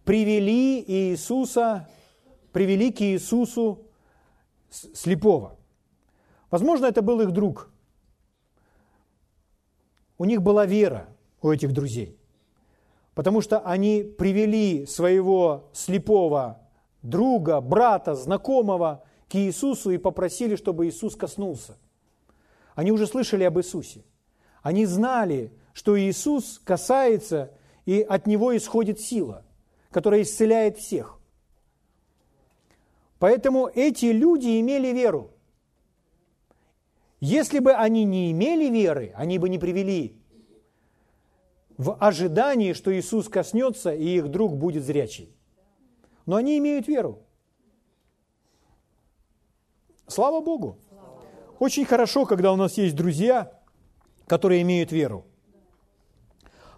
привели 0.05 0.81
Иисуса, 0.81 1.89
привели 2.53 2.93
к 2.93 3.01
Иисусу 3.01 3.87
слепого. 4.69 5.57
Возможно, 6.49 6.85
это 6.85 7.01
был 7.01 7.19
их 7.19 7.31
друг. 7.31 7.69
У 10.17 10.23
них 10.23 10.41
была 10.41 10.65
вера 10.65 11.09
у 11.41 11.51
этих 11.51 11.73
друзей, 11.73 12.17
потому 13.15 13.41
что 13.41 13.59
они 13.59 14.03
привели 14.03 14.85
своего 14.85 15.69
слепого 15.73 16.61
друга, 17.01 17.59
брата, 17.59 18.15
знакомого 18.15 19.03
к 19.27 19.35
Иисусу 19.35 19.91
и 19.91 19.97
попросили, 19.97 20.55
чтобы 20.55 20.87
Иисус 20.87 21.17
коснулся– 21.17 21.77
они 22.81 22.91
уже 22.91 23.05
слышали 23.05 23.43
об 23.43 23.59
Иисусе. 23.59 24.03
Они 24.63 24.87
знали, 24.87 25.53
что 25.71 25.99
Иисус 25.99 26.59
касается, 26.63 27.51
и 27.85 28.01
от 28.01 28.25
Него 28.25 28.57
исходит 28.57 28.99
сила, 28.99 29.45
которая 29.91 30.23
исцеляет 30.23 30.79
всех. 30.79 31.19
Поэтому 33.19 33.67
эти 33.67 34.05
люди 34.05 34.59
имели 34.59 34.87
веру. 34.87 35.29
Если 37.19 37.59
бы 37.59 37.73
они 37.73 38.03
не 38.03 38.31
имели 38.31 38.67
веры, 38.67 39.13
они 39.15 39.37
бы 39.37 39.47
не 39.47 39.59
привели 39.59 40.19
в 41.77 41.95
ожидании, 41.99 42.73
что 42.73 42.91
Иисус 42.91 43.29
коснется, 43.29 43.93
и 43.93 44.07
их 44.17 44.29
друг 44.31 44.57
будет 44.57 44.83
зрячий. 44.83 45.31
Но 46.25 46.35
они 46.35 46.57
имеют 46.57 46.87
веру. 46.87 47.21
Слава 50.07 50.41
Богу! 50.41 50.79
Очень 51.61 51.85
хорошо, 51.85 52.25
когда 52.25 52.51
у 52.51 52.55
нас 52.55 52.75
есть 52.79 52.95
друзья, 52.95 53.51
которые 54.25 54.63
имеют 54.63 54.91
веру, 54.91 55.27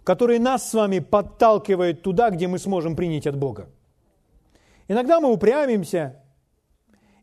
которые 0.04 0.42
нас 0.42 0.70
с 0.70 0.74
вами 0.74 1.00
подталкивают 1.00 2.02
туда, 2.02 2.32
где 2.32 2.50
мы 2.50 2.60
сможем 2.60 2.98
принять 2.98 3.26
от 3.26 3.38
Бога. 3.38 3.70
Иногда 4.90 5.22
мы 5.22 5.32
упрямимся, 5.32 6.22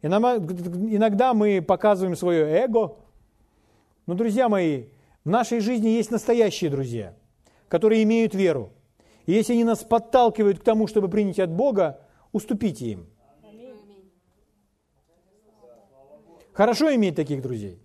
иногда 0.00 1.34
мы 1.34 1.60
показываем 1.60 2.16
свое 2.16 2.46
эго, 2.46 2.96
но, 4.06 4.14
друзья 4.14 4.48
мои, 4.48 4.86
в 5.26 5.28
нашей 5.28 5.60
жизни 5.60 5.88
есть 5.88 6.10
настоящие 6.10 6.70
друзья, 6.70 7.14
которые 7.68 8.04
имеют 8.04 8.34
веру. 8.34 8.72
И 9.26 9.32
если 9.32 9.52
они 9.52 9.64
нас 9.64 9.80
подталкивают 9.80 10.60
к 10.60 10.64
тому, 10.64 10.86
чтобы 10.86 11.10
принять 11.10 11.38
от 11.38 11.50
Бога, 11.50 12.00
уступите 12.32 12.86
им– 12.86 13.06
Хорошо 16.52 16.94
иметь 16.94 17.16
таких 17.16 17.42
друзей. 17.42 17.80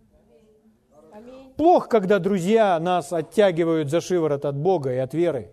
Плохо, 1.57 1.87
когда 1.87 2.19
друзья 2.19 2.79
нас 2.79 3.13
оттягивают 3.13 3.89
за 3.89 4.01
шиворот 4.01 4.45
от 4.45 4.57
Бога 4.57 4.93
и 4.93 4.97
от 4.97 5.13
веры. 5.13 5.51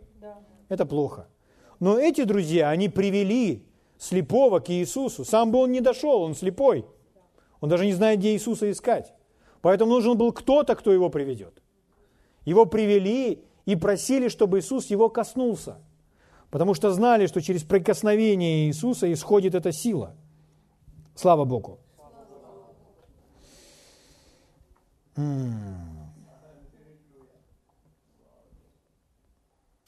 Это 0.69 0.85
плохо. 0.87 1.29
Но 1.79 1.99
эти 1.99 2.25
друзья, 2.25 2.71
они 2.71 2.89
привели 2.89 3.65
слепого 3.99 4.59
к 4.59 4.71
Иисусу. 4.71 5.25
Сам 5.25 5.53
бы 5.53 5.59
он 5.59 5.71
не 5.71 5.81
дошел, 5.81 6.23
он 6.23 6.35
слепой. 6.35 6.87
Он 7.61 7.69
даже 7.69 7.87
не 7.87 7.93
знает, 7.93 8.19
где 8.19 8.33
Иисуса 8.33 8.71
искать. 8.71 9.13
Поэтому 9.61 9.93
нужен 9.93 10.19
был 10.19 10.33
кто-то, 10.33 10.75
кто 10.75 10.93
его 10.93 11.09
приведет. 11.09 11.63
Его 12.45 12.67
привели 12.67 13.45
и 13.65 13.77
просили, 13.77 14.29
чтобы 14.29 14.59
Иисус 14.59 14.87
его 14.87 15.09
коснулся. 15.09 15.77
Потому 16.51 16.75
что 16.75 16.91
знали, 16.91 17.27
что 17.27 17.41
через 17.41 17.63
прикосновение 17.63 18.67
Иисуса 18.67 19.13
исходит 19.13 19.55
эта 19.55 19.71
сила. 19.71 20.17
Слава 21.15 21.45
Богу. 21.45 21.79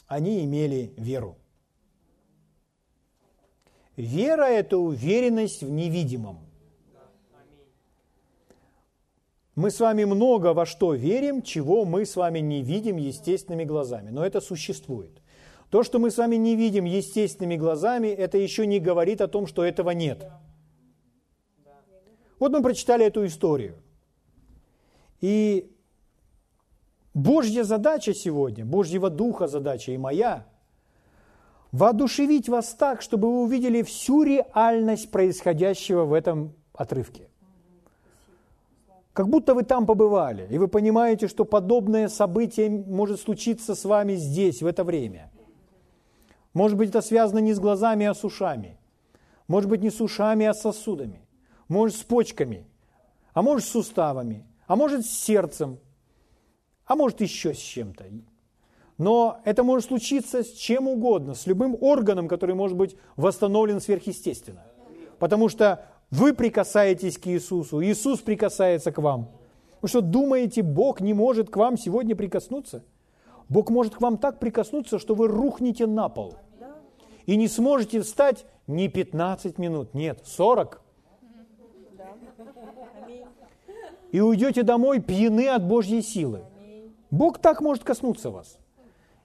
Они 0.06 0.44
имели 0.44 0.92
веру. 0.96 1.36
Вера– 3.96 4.44
это 4.48 4.76
уверенность 4.76 5.62
в 5.62 5.70
невидимом. 5.70 6.40
Мы 9.54 9.70
с 9.70 9.78
вами 9.78 10.04
много 10.04 10.52
во 10.52 10.66
что 10.66 10.94
верим, 10.94 11.40
чего 11.40 11.84
мы 11.84 12.04
с 12.04 12.16
вами 12.16 12.40
не 12.40 12.62
видим 12.62 12.96
естественными 12.96 13.64
глазами, 13.64 14.10
но 14.10 14.26
это 14.26 14.40
существует. 14.40 15.22
То, 15.70 15.84
что 15.84 16.00
мы 16.00 16.10
с 16.10 16.18
вами 16.18 16.36
не 16.36 16.56
видим 16.56 16.84
естественными 16.84 17.56
глазами, 17.56 18.08
это 18.08 18.36
еще 18.36 18.66
не 18.66 18.80
говорит 18.80 19.20
о 19.20 19.28
том, 19.28 19.46
что 19.46 19.64
этого 19.64 19.90
нет. 19.90 20.28
Вот 22.40 22.50
мы 22.50 22.62
прочитали 22.62 23.06
эту 23.06 23.24
историю. 23.24 23.83
И 25.24 25.72
Божья 27.14 27.64
задача 27.64 28.12
сегодня, 28.12 28.66
Божьего 28.66 29.08
Духа 29.08 29.46
задача 29.46 29.92
и 29.92 29.96
моя– 29.96 30.46
воодушевить 31.72 32.50
вас 32.50 32.74
так, 32.74 33.00
чтобы 33.00 33.28
вы 33.28 33.44
увидели 33.44 33.80
всю 33.80 34.22
реальность 34.22 35.10
происходящего 35.10 36.04
в 36.04 36.12
этом 36.12 36.52
отрывке. 36.74 37.30
Как 39.14 39.30
будто 39.30 39.54
вы 39.54 39.62
там 39.62 39.86
побывали, 39.86 40.46
и 40.50 40.58
вы 40.58 40.68
понимаете, 40.68 41.26
что 41.26 41.46
подобное 41.46 42.08
событие 42.08 42.68
может 42.68 43.18
случиться 43.18 43.74
с 43.74 43.86
вами 43.86 44.16
здесь, 44.16 44.60
в 44.60 44.66
это 44.66 44.84
время. 44.84 45.30
Может 46.52 46.76
быть, 46.76 46.90
это 46.90 47.00
связано 47.00 47.38
не 47.38 47.54
с 47.54 47.58
глазами, 47.58 48.04
а 48.04 48.12
с 48.12 48.24
ушами. 48.24 48.76
Может 49.48 49.70
быть, 49.70 49.80
не 49.80 49.88
с 49.88 50.02
ушами, 50.02 50.44
а 50.44 50.52
с 50.52 50.60
сосудами. 50.60 51.26
Может, 51.68 51.96
с 51.96 52.02
почками, 52.02 52.66
а 53.32 53.40
может, 53.40 53.66
с 53.66 53.70
суставами– 53.70 54.44
а 54.66 54.76
может 54.76 55.04
с 55.04 55.10
сердцем, 55.10 55.78
а 56.86 56.96
может 56.96 57.20
еще 57.20 57.54
с 57.54 57.58
чем-то. 57.58 58.04
Но 58.98 59.40
это 59.44 59.64
может 59.64 59.88
случиться 59.88 60.44
с 60.44 60.52
чем 60.52 60.88
угодно, 60.88 61.34
с 61.34 61.46
любым 61.46 61.76
органом, 61.80 62.28
который 62.28 62.54
может 62.54 62.76
быть 62.76 62.96
восстановлен 63.16 63.80
сверхъестественно. 63.80 64.64
Потому 65.18 65.48
что 65.48 65.84
вы 66.10 66.32
прикасаетесь 66.32 67.18
к 67.18 67.26
Иисусу, 67.26 67.82
Иисус 67.82 68.20
прикасается 68.20 68.92
к 68.92 68.98
вам. 68.98 69.30
Вы 69.82 69.88
что, 69.88 70.00
думаете, 70.00 70.62
Бог 70.62 71.00
не 71.00 71.12
может 71.12 71.50
к 71.50 71.56
вам 71.56 71.76
сегодня 71.76 72.14
прикоснуться? 72.14 72.84
Бог 73.48 73.70
может 73.70 73.96
к 73.96 74.00
вам 74.00 74.16
так 74.16 74.38
прикоснуться, 74.38 74.98
что 74.98 75.14
вы 75.14 75.28
рухнете 75.28 75.86
на 75.86 76.08
пол. 76.08 76.34
И 77.26 77.36
не 77.36 77.48
сможете 77.48 78.00
встать 78.00 78.46
не 78.66 78.88
15 78.88 79.58
минут, 79.58 79.92
нет, 79.94 80.20
40 80.24 80.83
и 84.14 84.20
уйдете 84.20 84.62
домой 84.62 85.00
пьяны 85.00 85.48
от 85.48 85.66
Божьей 85.66 86.00
силы. 86.00 86.44
Бог 87.10 87.38
так 87.38 87.60
может 87.60 87.82
коснуться 87.82 88.30
вас. 88.30 88.58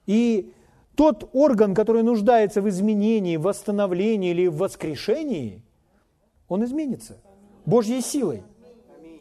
И 0.08 0.51
тот 0.96 1.29
орган, 1.31 1.75
который 1.75 2.01
нуждается 2.01 2.60
в 2.60 2.67
изменении, 2.67 3.38
в 3.38 3.43
восстановлении 3.43 4.31
или 4.31 4.48
в 4.48 4.58
воскрешении, 4.58 5.62
он 6.48 6.65
изменится 6.65 7.19
Божьей 7.67 8.01
силой. 8.01 8.41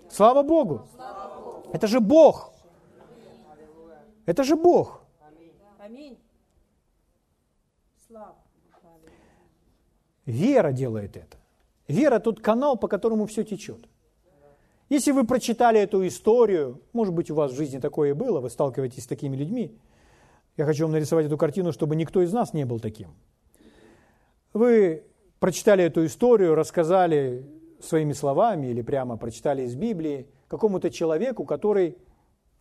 Слава 0.09 0.43
Богу! 0.43 0.89
Это 1.75 1.87
же 1.87 2.01
Бог. 2.01 2.55
Это 4.25 4.45
же 4.45 4.57
Бог. 4.57 5.03
Вера 10.25 10.73
делает 10.73 11.15
это. 11.19 11.37
Вера– 11.89 12.19
тот 12.21 12.41
канал, 12.41 12.79
по 12.79 12.89
которому 12.89 13.27
все 13.27 13.45
течет. 13.45 13.87
Если 14.89 15.13
вы 15.13 15.25
прочитали 15.25 15.79
эту 15.79 16.07
историю, 16.07 16.83
может 16.93 17.13
быть, 17.13 17.31
у 17.31 17.35
вас 17.35 17.53
в 17.53 17.57
жизни 17.57 17.79
такое 17.79 18.11
и 18.11 18.13
было, 18.15 18.41
вы 18.41 18.49
сталкиваетесь 18.49 19.05
с 19.05 19.07
такими 19.07 19.37
людьми, 19.37 19.79
я 20.57 20.65
хочу 20.65 20.85
вам 20.85 20.93
нарисовать 20.93 21.27
эту 21.27 21.37
картину, 21.37 21.73
чтобы 21.73 21.95
никто 21.95 22.23
из 22.23 22.33
нас 22.33 22.55
не 22.55 22.65
был 22.65 22.81
таким. 22.81 23.15
Вы 24.55 25.05
прочитали 25.41 25.85
эту 25.85 26.07
историю, 26.07 26.55
рассказали 26.55 27.47
своими 27.81 28.13
словами 28.13 28.69
или 28.69 28.83
прямо 28.83 29.17
прочитали 29.17 29.63
из 29.63 29.75
Библии 29.75 30.27
какому-то 30.49 30.91
человеку, 30.91 31.45
который 31.45 31.99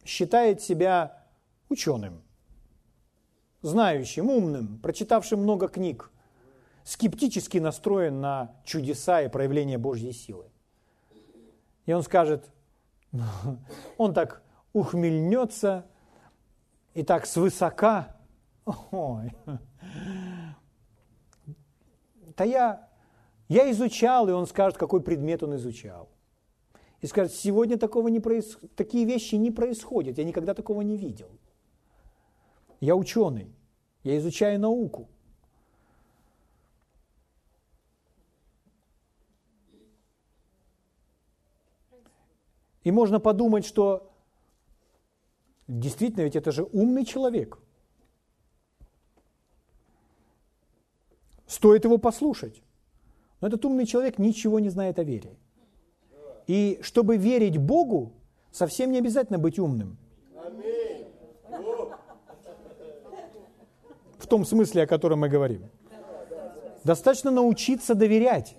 считает 0.05 0.61
себя 0.61 1.25
ученым, 1.69 2.21
знающим, 3.61 4.29
умным, 4.29 4.79
прочитавшим 4.79 5.41
много 5.41 5.69
книг, 5.69 6.11
скептически 6.83 7.57
настроен 7.57 8.19
на 8.19 8.55
чудеса 8.63 9.21
и 9.21 9.29
проявление 9.29 9.77
Божьей 9.77 10.11
силы. 10.11 10.45
И 11.87 11.93
он 11.93 12.03
скажет, 12.03 12.51
он 13.97 14.13
так 14.13 14.43
ухмельнется 14.73 15.87
и 16.93 17.01
так 17.01 17.25
свысока, 17.25 18.15
ой, 18.65 19.31
да 22.35 22.43
я, 22.43 22.87
я 23.47 23.71
изучал, 23.71 24.29
и 24.29 24.33
он 24.33 24.45
скажет, 24.45 24.77
какой 24.77 25.01
предмет 25.01 25.41
он 25.41 25.55
изучал. 25.55 26.09
И 26.99 27.07
скажет, 27.07 27.33
сегодня 27.33 27.77
такого 27.77 28.09
не 28.09 28.19
проис... 28.19 28.57
такие 28.75 29.05
вещи 29.05 29.35
не 29.35 29.49
происходят, 29.49 30.17
я 30.17 30.23
никогда 30.23 30.53
такого 30.53 30.81
не 30.81 30.97
видел. 30.97 31.29
Я 32.81 32.95
ученый, 32.95 33.55
я 34.03 34.17
изучаю 34.17 34.59
науку. 34.59 35.07
И 42.87 42.91
можно 42.91 43.19
подумать, 43.19 43.65
что 43.65 44.09
действительно, 45.67 46.23
ведь 46.23 46.37
это 46.37 46.53
же 46.53 46.63
умный 46.63 47.03
человек. 47.03 47.57
Стоит 51.47 51.83
его 51.83 51.97
послушать. 51.97 52.63
Но 53.41 53.49
этот 53.49 53.65
умный 53.65 53.85
человек 53.85 54.19
ничего 54.19 54.61
не 54.61 54.69
знает 54.69 54.99
о 54.99 55.03
вере. 55.03 55.35
И 56.47 56.79
чтобы 56.81 57.17
верить 57.17 57.57
Богу, 57.57 58.13
совсем 58.51 58.93
не 58.93 58.99
обязательно 58.99 59.37
быть 59.37 59.59
умным. 59.59 59.97
В 64.17 64.27
том 64.27 64.45
смысле, 64.45 64.83
о 64.83 64.87
котором 64.87 65.19
мы 65.19 65.27
говорим. 65.27 65.69
Достаточно 66.85 67.31
научиться 67.31 67.95
доверять. 67.95 68.55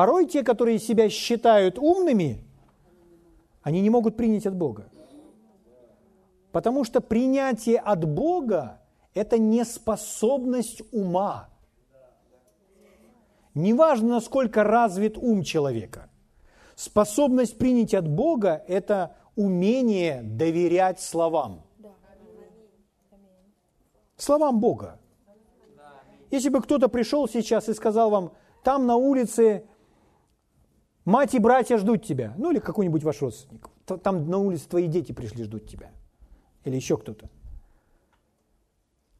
Порой 0.00 0.24
те, 0.24 0.42
которые 0.42 0.78
себя 0.78 1.10
считают 1.10 1.78
умными, 1.78 2.42
они 3.60 3.82
не 3.82 3.90
могут 3.90 4.16
принять 4.16 4.46
от 4.46 4.56
Бога. 4.56 4.88
Потому 6.52 6.84
что 6.84 7.02
принятие 7.02 7.78
от 7.78 8.06
Бога– 8.06 8.80
это 9.14 9.36
неспособность 9.36 10.80
ума. 10.90 11.50
Неважно, 13.54 14.08
насколько 14.08 14.64
развит 14.64 15.18
ум 15.18 15.42
человека. 15.42 16.08
Способность 16.76 17.58
принять 17.58 17.92
от 17.92 18.08
Бога– 18.08 18.64
это 18.68 19.16
умение 19.36 20.22
доверять 20.22 20.98
словам. 20.98 21.60
Словам 24.16 24.60
Бога. 24.60 24.98
Если 26.30 26.48
бы 26.48 26.62
кто-то 26.62 26.88
пришел 26.88 27.28
сейчас 27.28 27.68
и 27.68 27.74
сказал 27.74 28.08
вам, 28.08 28.32
там 28.62 28.86
на 28.86 28.96
улице 28.96 29.66
Мать 31.10 31.34
и 31.34 31.40
братья 31.40 31.76
ждут 31.76 32.04
тебя. 32.04 32.34
Ну 32.38 32.52
или 32.52 32.60
какой-нибудь 32.60 33.02
ваш 33.02 33.20
родственник. 33.20 33.68
Там 33.84 34.30
на 34.30 34.38
улице 34.38 34.68
твои 34.68 34.86
дети 34.86 35.10
пришли, 35.10 35.42
ждут 35.42 35.66
тебя. 35.66 35.90
Или 36.62 36.76
еще 36.76 36.96
кто-то. 36.96 37.28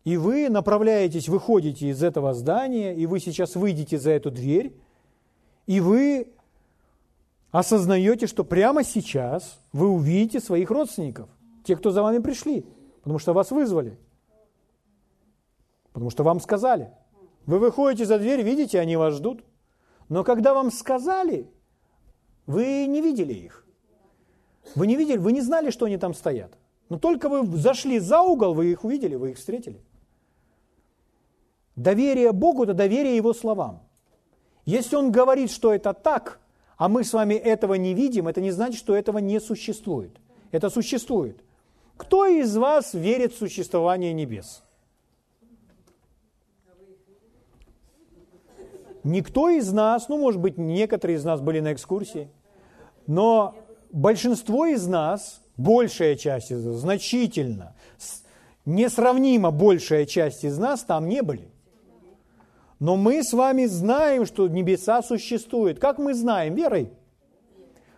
И 0.05 0.17
вы 0.17 0.49
направляетесь, 0.51 1.29
выходите 1.29 1.89
из 1.89 2.01
этого 2.05 2.33
здания, 2.33 2.95
и 2.95 3.07
вы 3.07 3.19
сейчас 3.19 3.57
выйдете 3.57 3.99
за 3.99 4.13
эту 4.13 4.31
дверь, 4.31 4.73
и 5.67 5.81
вы 5.81 6.29
осознаете, 7.51 8.29
что 8.29 8.45
прямо 8.45 8.85
сейчас 8.85 9.59
вы 9.73 9.89
увидите 9.89 10.39
своих 10.39 10.71
родственников, 10.71 11.29
те, 11.65 11.75
кто 11.75 11.91
за 11.91 12.05
вами 12.05 12.21
пришли, 12.21 12.65
потому 13.01 13.19
что 13.19 13.33
вас 13.33 13.51
вызвали, 13.51 13.99
потому 15.93 16.11
что 16.11 16.23
вам 16.23 16.39
сказали. 16.39 16.93
Вы 17.47 17.59
выходите 17.59 18.07
за 18.07 18.21
дверь, 18.21 18.43
видите, 18.43 18.79
они 18.79 18.97
вас 18.97 19.15
ждут. 19.15 19.43
Но 20.09 20.23
когда 20.23 20.55
вам 20.55 20.71
сказали, 20.71 21.51
вы 22.47 22.87
не 22.87 23.01
видели 23.01 23.33
их. 23.33 23.67
Вы 24.75 24.87
не 24.87 24.97
видели, 24.97 25.19
вы 25.19 25.33
не 25.33 25.41
знали, 25.41 25.71
что 25.71 25.87
они 25.87 25.97
там 25.97 26.15
стоят. 26.15 26.59
Но 26.89 26.99
только 26.99 27.29
вы 27.29 27.47
зашли 27.57 27.99
за 27.99 28.21
угол, 28.21 28.55
вы 28.55 28.73
их 28.73 28.85
увидели, 28.85 29.15
вы 29.15 29.31
их 29.31 29.39
встретили. 29.39 29.81
Доверие 31.77 32.33
Богу– 32.33 32.63
это 32.65 32.75
доверие 32.75 33.17
Его 33.17 33.33
словам. 33.33 33.83
Если 34.67 34.97
Он 34.97 35.11
говорит, 35.11 35.51
что 35.51 35.73
это 35.73 35.95
так, 35.95 36.41
а 36.77 36.89
мы 36.89 37.05
с 37.05 37.13
вами 37.13 37.35
этого 37.35 37.75
не 37.75 37.95
видим, 37.95 38.29
это 38.29 38.41
не 38.41 38.51
значит, 38.51 38.79
что 38.79 38.95
этого 38.95 39.19
не 39.19 39.41
существует. 39.41 40.19
Это 40.51 40.69
существует. 40.69 41.43
Кто 41.97 42.27
из 42.27 42.57
вас 42.57 42.95
верит 42.95 43.35
в 43.35 43.39
существование 43.39 44.13
небес? 44.13 44.63
Никто 49.05 49.49
из 49.49 49.73
нас, 49.73 50.09
ну, 50.09 50.19
может 50.19 50.41
быть, 50.41 50.59
некоторые 50.59 51.17
из 51.17 51.25
нас 51.25 51.41
были 51.41 51.61
на 51.61 51.73
экскурсии– 51.73 52.29
но 53.11 53.57
большинство 53.91 54.67
из 54.67 54.87
нас, 54.87 55.41
большая 55.57 56.15
часть 56.15 56.53
из 56.53 56.65
нас, 56.65 56.77
значительно, 56.77 57.75
несравнимо 58.65 59.51
большая 59.51 60.07
часть 60.07 60.45
из 60.45 60.57
нас 60.59 60.85
там 60.85 61.09
не 61.09 61.21
были. 61.21 61.49
Но 62.79 62.97
мы 62.97 63.25
с 63.25 63.33
вами 63.33 63.67
знаем, 63.67 64.27
что 64.27 64.47
небеса 64.47 65.03
существуют. 65.03 65.81
Как 65.81 65.99
мы 65.99 66.15
знаем? 66.15 66.55
Верой. 66.55 66.93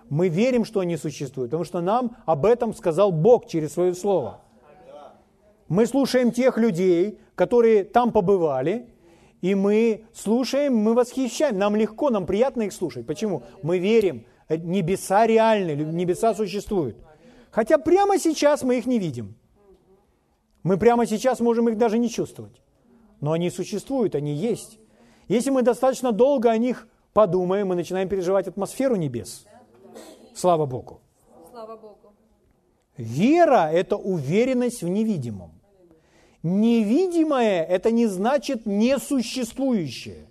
Мы 0.09 0.29
верим, 0.29 0.65
что 0.65 0.81
они 0.81 0.97
существуют, 0.97 1.51
потому 1.51 1.65
что 1.65 1.83
нам 1.83 2.17
об 2.25 2.47
этом 2.47 2.73
сказал 2.75 3.13
Бог 3.13 3.47
через 3.47 3.75
свое 3.75 3.95
слово. 3.95 4.41
Мы 5.69 5.85
слушаем 5.87 6.33
тех 6.33 6.57
людей, 6.57 7.19
которые 7.35 7.85
там 7.85 8.13
побывали, 8.13 8.87
и 9.43 9.55
мы 9.55 10.07
слушаем, 10.15 10.75
мы 10.75 10.95
восхищаем. 10.95 11.59
Нам 11.59 11.77
легко, 11.77 12.09
нам 12.09 12.25
приятно 12.25 12.63
их 12.63 12.73
слушать. 12.73 13.07
Почему? 13.07 13.43
Мы 13.63 13.79
верим, 13.79 14.25
Э, 14.53 14.57
небеса 14.57 15.27
реальны, 15.27 15.73
небеса 15.73 16.35
существуют. 16.35 16.97
Хотя 17.51 17.79
прямо 17.79 18.19
сейчас 18.19 18.63
мы 18.63 18.79
их 18.79 18.87
не 18.87 18.99
видим. 18.99 19.35
Мы 20.63 20.77
прямо 20.79 21.07
сейчас 21.07 21.41
можем 21.41 21.69
их 21.69 21.77
даже 21.77 21.99
не 21.99 22.09
чувствовать. 22.09 22.61
Но 23.21 23.33
они 23.33 23.51
существуют, 23.51 24.15
они 24.15 24.35
есть. 24.35 24.79
Если 25.29 25.51
мы 25.51 25.63
достаточно 25.63 26.13
долго 26.13 26.51
о 26.51 26.59
них 26.59 26.89
подумаем, 27.13 27.69
мы 27.69 27.75
начинаем 27.75 28.09
переживать 28.09 28.49
атмосферу 28.49 28.97
небес. 28.97 29.47
Слава 30.35 30.67
Богу. 30.67 31.01
Слава 31.51 31.77
Богу. 31.77 31.99
Вера– 32.97 33.71
это 33.73 33.97
уверенность 33.97 34.83
в 34.83 34.89
невидимом. 34.89 35.53
Невидимое– 36.43 37.65
это 37.69 37.91
не 37.91 38.07
значит 38.07 38.67
несуществующее. 38.67 40.29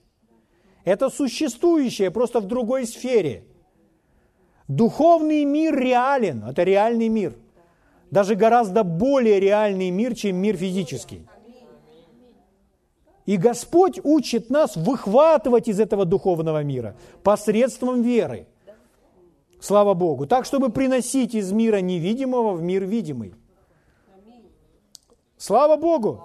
Это 0.83 1.09
существующее, 1.09 2.11
просто 2.11 2.39
в 2.39 2.47
другой 2.47 2.85
сфере– 2.85 3.45
Духовный 4.71 5.43
мир 5.43 5.77
реален, 5.77 6.45
это 6.47 6.63
реальный 6.63 7.09
мир. 7.09 7.35
Даже 8.09 8.35
гораздо 8.35 8.85
более 8.85 9.37
реальный 9.37 9.89
мир, 9.89 10.15
чем 10.15 10.37
мир 10.37 10.55
физический. 10.55 11.27
И 13.25 13.35
Господь 13.35 13.99
учит 14.01 14.49
нас 14.49 14.77
выхватывать 14.77 15.67
из 15.67 15.81
этого 15.81 16.05
духовного 16.05 16.63
мира 16.63 16.95
посредством 17.21 18.01
веры. 18.01 18.47
Слава 19.59 19.93
Богу. 19.93 20.25
Так, 20.25 20.45
чтобы 20.45 20.69
приносить 20.69 21.35
из 21.35 21.51
мира 21.51 21.81
невидимого 21.81 22.53
в 22.53 22.61
мир 22.61 22.85
видимый. 22.85 23.35
Слава 25.41 25.75
Богу. 25.75 26.23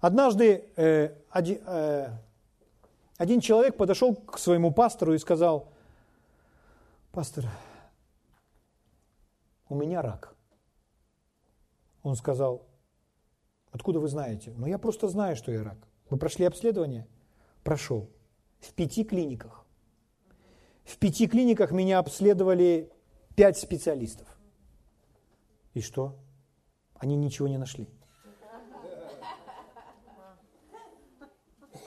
Однажды 0.00 0.64
э, 0.76 1.14
один, 1.28 1.60
э, 1.66 2.08
один 3.18 3.40
человек 3.40 3.76
подошел 3.76 4.14
к 4.14 4.38
своему 4.38 4.72
пастору 4.72 5.12
и 5.12 5.18
сказал, 5.18 5.68
Пастор, 7.12 7.44
у 9.68 9.74
меня 9.74 10.00
рак. 10.00 10.34
Он 12.02 12.16
сказал, 12.16 12.62
откуда 13.70 14.00
вы 14.00 14.08
знаете? 14.08 14.54
Ну, 14.56 14.66
я 14.66 14.78
просто 14.78 15.08
знаю, 15.08 15.36
что 15.36 15.52
я 15.52 15.62
рак. 15.62 15.76
Вы 16.08 16.16
прошли 16.16 16.46
обследование? 16.46 17.06
Прошел. 17.64 18.08
В 18.60 18.72
пяти 18.72 19.04
клиниках. 19.04 19.66
В 20.84 20.96
пяти 20.96 21.28
клиниках 21.28 21.70
меня 21.70 21.98
обследовали 21.98 22.90
пять 23.34 23.58
специалистов. 23.58 24.26
И 25.74 25.82
что? 25.82 26.16
Они 26.98 27.16
ничего 27.16 27.48
не 27.48 27.58
нашли. 27.58 27.88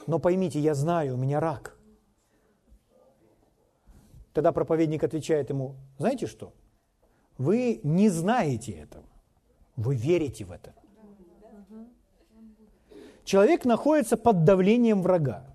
Но 0.08 0.20
поймите, 0.20 0.60
я 0.60 0.74
знаю, 0.74 1.14
у 1.14 1.18
меня 1.18 1.40
рак. 1.40 1.78
Тогда 4.34 4.52
проповедник 4.52 5.04
отвечает 5.04 5.50
ему, 5.50 5.76
знаете 5.98 6.28
что? 6.28 6.54
Вы 7.38 7.80
не 7.84 8.10
знаете 8.10 8.72
этого, 8.72 9.06
вы 9.76 9.96
верите 9.96 10.46
в 10.46 10.52
это. 10.52 10.74
Человек 13.24 13.66
находится 13.66 14.18
под 14.18 14.44
давлением 14.44 15.02
врага, 15.02 15.46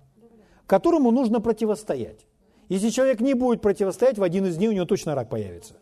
которому 0.65 1.11
нужно 1.11 1.41
противостоять. 1.41 2.25
Если 2.69 2.89
человек 2.89 3.19
не 3.19 3.33
будет 3.33 3.61
противостоять, 3.61 4.17
в 4.17 4.23
один 4.23 4.45
из 4.45 4.57
дней 4.57 4.69
у 4.69 4.71
него 4.71 4.85
точно 4.85 5.15
рак 5.15 5.29
появится. 5.29 5.75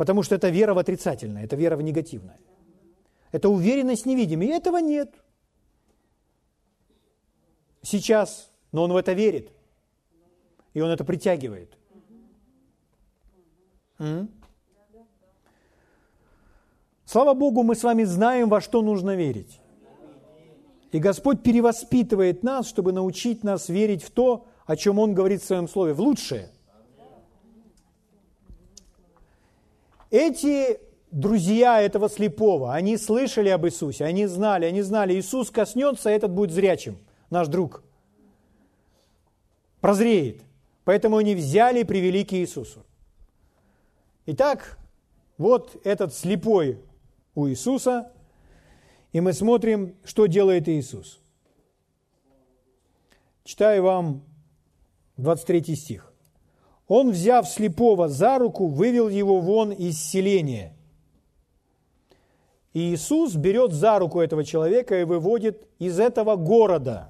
Потому 0.00 0.22
что 0.22 0.34
это 0.34 0.48
вера 0.48 0.72
в 0.72 0.78
отрицательное, 0.78 1.44
это 1.44 1.56
вера 1.56 1.76
в 1.76 1.82
негативное. 1.82 2.38
Это 3.32 3.50
уверенность 3.50 4.06
невидимая. 4.06 4.48
И 4.48 4.52
этого 4.52 4.78
нет. 4.78 5.14
Сейчас, 7.82 8.50
но 8.72 8.84
он 8.84 8.92
в 8.94 8.96
это 8.96 9.12
верит. 9.12 9.52
И 10.72 10.80
он 10.80 10.88
это 10.90 11.04
притягивает. 11.04 11.76
М? 13.98 14.30
Слава 17.04 17.34
Богу, 17.34 17.62
мы 17.62 17.74
с 17.74 17.84
вами 17.84 18.04
знаем, 18.04 18.48
во 18.48 18.62
что 18.62 18.80
нужно 18.80 19.16
верить. 19.16 19.60
И 20.92 20.98
Господь 20.98 21.42
перевоспитывает 21.42 22.42
нас, 22.42 22.66
чтобы 22.66 22.92
научить 22.92 23.44
нас 23.44 23.68
верить 23.68 24.02
в 24.02 24.10
то, 24.10 24.46
о 24.64 24.76
чем 24.76 24.98
Он 24.98 25.12
говорит 25.12 25.42
в 25.42 25.44
Своем 25.44 25.68
Слове, 25.68 25.92
в 25.92 26.00
лучшее. 26.00 26.48
Эти 30.10 30.80
друзья 31.10 31.80
этого 31.80 32.08
слепого, 32.08 32.74
они 32.74 32.96
слышали 32.96 33.48
об 33.48 33.66
Иисусе, 33.66 34.04
они 34.04 34.26
знали, 34.26 34.64
они 34.64 34.82
знали, 34.82 35.14
Иисус 35.14 35.50
коснется, 35.50 36.10
этот 36.10 36.32
будет 36.32 36.50
зрячим, 36.50 36.98
наш 37.30 37.48
друг. 37.48 37.82
Прозреет. 39.80 40.42
Поэтому 40.84 41.18
они 41.18 41.34
взяли 41.34 41.80
и 41.80 41.84
привели 41.84 42.24
к 42.24 42.32
Иисусу. 42.32 42.84
Итак, 44.26 44.78
вот 45.38 45.80
этот 45.84 46.14
слепой 46.14 46.80
у 47.34 47.48
Иисуса, 47.48 48.12
и 49.12 49.20
мы 49.20 49.32
смотрим, 49.32 49.96
что 50.04 50.26
делает 50.26 50.68
Иисус. 50.68 51.20
Читаю 53.44 53.82
вам 53.82 54.24
23 55.16 55.74
стих. 55.76 56.09
Он, 56.90 57.12
взяв 57.12 57.48
слепого 57.48 58.08
за 58.08 58.36
руку, 58.38 58.66
вывел 58.66 59.08
его 59.08 59.38
вон 59.38 59.70
из 59.70 59.96
селения. 59.96 60.74
И 62.72 62.92
Иисус 62.92 63.36
берет 63.36 63.72
за 63.72 64.00
руку 64.00 64.20
этого 64.20 64.42
человека 64.42 65.00
и 65.00 65.04
выводит 65.04 65.68
из 65.78 66.00
этого 66.00 66.34
города. 66.34 67.08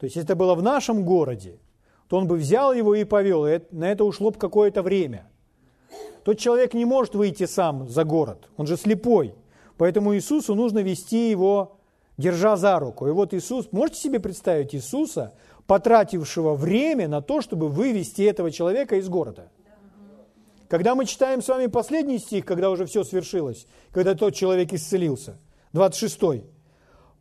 То 0.00 0.06
есть, 0.06 0.16
это 0.16 0.34
было 0.34 0.56
в 0.56 0.64
нашем 0.64 1.04
городе, 1.04 1.60
то 2.08 2.16
он 2.16 2.26
бы 2.26 2.34
взял 2.34 2.72
его 2.72 2.96
и 2.96 3.04
повел. 3.04 3.46
И 3.46 3.60
на 3.70 3.88
это 3.88 4.04
ушло 4.04 4.32
бы 4.32 4.36
какое-то 4.36 4.82
время. 4.82 5.30
Тот 6.24 6.40
человек 6.40 6.74
не 6.74 6.84
может 6.84 7.14
выйти 7.14 7.46
сам 7.46 7.88
за 7.88 8.02
город, 8.02 8.48
он 8.56 8.66
же 8.66 8.76
слепой. 8.76 9.36
Поэтому 9.76 10.16
Иисусу 10.16 10.56
нужно 10.56 10.80
вести 10.80 11.30
его, 11.30 11.78
держа 12.18 12.56
за 12.56 12.80
руку. 12.80 13.06
И 13.06 13.12
вот 13.12 13.32
Иисус, 13.32 13.68
можете 13.70 14.00
себе 14.00 14.18
представить 14.18 14.74
Иисуса, 14.74 15.34
потратившего 15.66 16.54
время 16.54 17.08
на 17.08 17.20
то, 17.20 17.40
чтобы 17.40 17.68
вывести 17.68 18.22
этого 18.22 18.50
человека 18.50 18.96
из 18.96 19.08
города? 19.08 19.50
Когда 20.68 20.94
мы 20.94 21.06
читаем 21.06 21.42
с 21.42 21.48
вами 21.48 21.66
последний 21.66 22.18
стих, 22.18 22.44
когда 22.44 22.70
уже 22.70 22.86
все 22.86 23.04
свершилось, 23.04 23.66
когда 23.92 24.14
тот 24.14 24.34
человек 24.34 24.72
исцелился, 24.72 25.38
26 25.72 26.44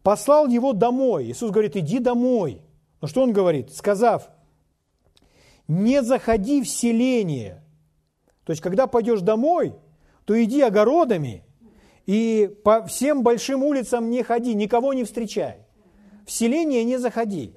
послал 0.02 0.48
его 0.48 0.74
домой. 0.74 1.26
Иисус 1.26 1.52
говорит, 1.52 1.76
иди 1.76 2.00
домой. 2.00 2.62
Но 3.02 3.08
что 3.08 3.22
он 3.22 3.34
говорит? 3.34 3.74
Сказав, 3.74 4.30
не 5.68 6.02
заходи 6.02 6.62
в 6.62 6.68
селение. 6.68 7.64
То 8.46 8.52
есть, 8.52 8.62
когда 8.62 8.88
пойдешь 8.88 9.22
домой, 9.22 9.74
то 10.26 10.42
иди 10.42 10.62
огородами 10.62 11.44
и 12.06 12.56
по 12.64 12.86
всем 12.86 13.24
большим 13.24 13.64
улицам 13.64 14.10
не 14.10 14.22
ходи, 14.24 14.54
никого 14.54 14.94
не 14.94 15.04
встречай. 15.04 15.58
В 16.26 16.32
селение 16.32 16.84
не 16.84 16.98
заходи. 16.98 17.54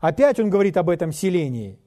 Опять 0.00 0.38
он 0.40 0.50
говорит 0.50 0.76
об 0.76 0.90
этом 0.90 1.12
селении. 1.12 1.78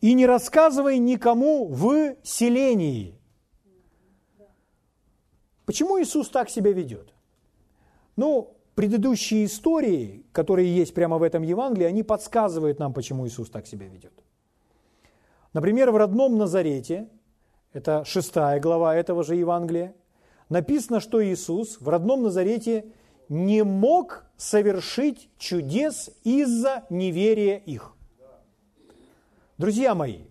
И 0.00 0.14
не 0.14 0.26
рассказывай 0.26 0.98
никому 0.98 1.66
в 1.66 2.16
селении. 2.22 3.18
Почему 5.64 6.00
Иисус 6.00 6.28
так 6.28 6.48
себя 6.48 6.72
ведет? 6.72 7.12
Ну, 8.14 8.56
предыдущие 8.74 9.46
истории, 9.46 10.24
которые 10.32 10.74
есть 10.74 10.94
прямо 10.94 11.18
в 11.18 11.22
этом 11.22 11.42
Евангелии, 11.42 11.86
они 11.86 12.02
подсказывают 12.02 12.78
нам, 12.78 12.92
почему 12.92 13.26
Иисус 13.26 13.50
так 13.50 13.66
себя 13.66 13.88
ведет. 13.88 14.12
Например, 15.52 15.90
в 15.90 15.96
родном 15.96 16.36
Назарете, 16.36 17.08
это 17.72 18.04
шестая 18.04 18.60
глава 18.60 18.94
этого 18.94 19.24
же 19.24 19.34
Евангелия, 19.34 19.94
написано, 20.50 21.00
что 21.00 21.24
Иисус 21.24 21.80
в 21.80 21.88
родном 21.88 22.22
Назарете 22.22 22.92
не 23.28 23.64
мог 23.64 24.24
совершить 24.36 25.28
чудес 25.38 26.10
из-за 26.24 26.84
неверия 26.90 27.56
их. 27.56 27.94
Друзья 29.58 29.94
мои, 29.94 30.24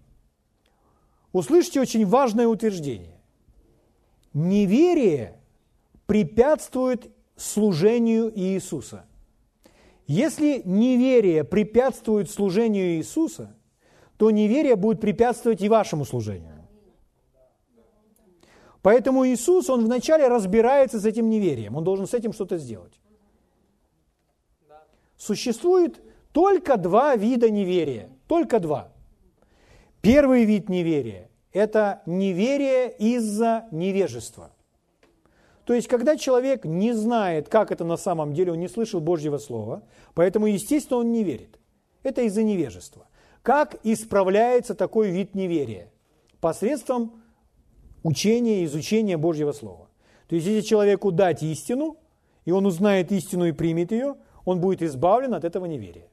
услышьте 1.32 1.82
очень 1.82 2.06
важное 2.06 2.48
утверждение. 2.48 3.20
Неверие 4.34 5.40
препятствует 6.06 7.12
служению 7.36 8.32
Иисуса. 8.38 9.06
Если 10.08 10.62
неверие 10.66 11.44
препятствует 11.44 12.30
служению 12.30 12.98
Иисуса, 12.98 13.56
то 14.18 14.30
неверие 14.30 14.76
будет 14.76 15.02
препятствовать 15.02 15.62
и 15.62 15.70
вашему 15.70 16.06
служению. 16.06 16.55
Поэтому 18.86 19.26
Иисус, 19.26 19.68
Он 19.72 19.86
вначале 19.86 20.28
разбирается 20.28 21.00
с 21.00 21.06
этим 21.06 21.28
неверием, 21.28 21.76
Он 21.76 21.84
должен 21.84 22.06
с 22.06 22.14
этим 22.14 22.34
что-то 22.34 22.60
сделать. 22.60 22.94
Существует 25.18 26.00
только 26.32 26.78
два 26.78 27.16
вида 27.16 27.50
неверия, 27.50 28.12
только 28.28 28.60
два. 28.60 28.92
Первый 30.02 30.46
вид 30.46 30.70
неверия– 30.70 31.32
это 31.52 32.04
неверие 32.06 32.96
из-за 33.00 33.66
невежества. 33.72 34.52
То 35.64 35.74
есть, 35.74 35.88
когда 35.88 36.16
человек 36.16 36.64
не 36.64 36.94
знает, 36.94 37.50
как 37.50 37.72
это 37.72 37.86
на 37.86 37.98
самом 37.98 38.36
деле, 38.36 38.52
он 38.52 38.60
не 38.60 38.68
слышал 38.68 39.02
Божьего 39.02 39.40
Слова, 39.40 39.82
поэтому, 40.14 40.46
естественно, 40.46 41.00
он 41.00 41.12
не 41.12 41.24
верит. 41.24 41.58
Это 42.04 42.22
из-за 42.22 42.44
невежества. 42.44 43.08
Как 43.42 43.78
исправляется 43.82 44.76
такой 44.76 45.10
вид 45.10 45.34
неверия? 45.34 45.92
Посредством 46.40 47.24
учения 48.06 48.62
и 48.62 48.66
изучения 48.66 49.18
Божьего 49.18 49.52
Слова. 49.52 49.90
То 50.28 50.36
есть, 50.36 50.48
если 50.48 50.62
человеку 50.62 51.12
дать 51.12 51.42
истину, 51.42 51.98
и 52.46 52.52
он 52.52 52.66
узнает 52.66 53.12
истину 53.12 53.46
и 53.46 53.52
примет 53.52 53.92
ее, 53.92 54.16
он 54.46 54.62
будет 54.62 54.84
избавлен 54.84 55.34
от 55.34 55.44
этого 55.44 55.66
неверия. 55.66 56.08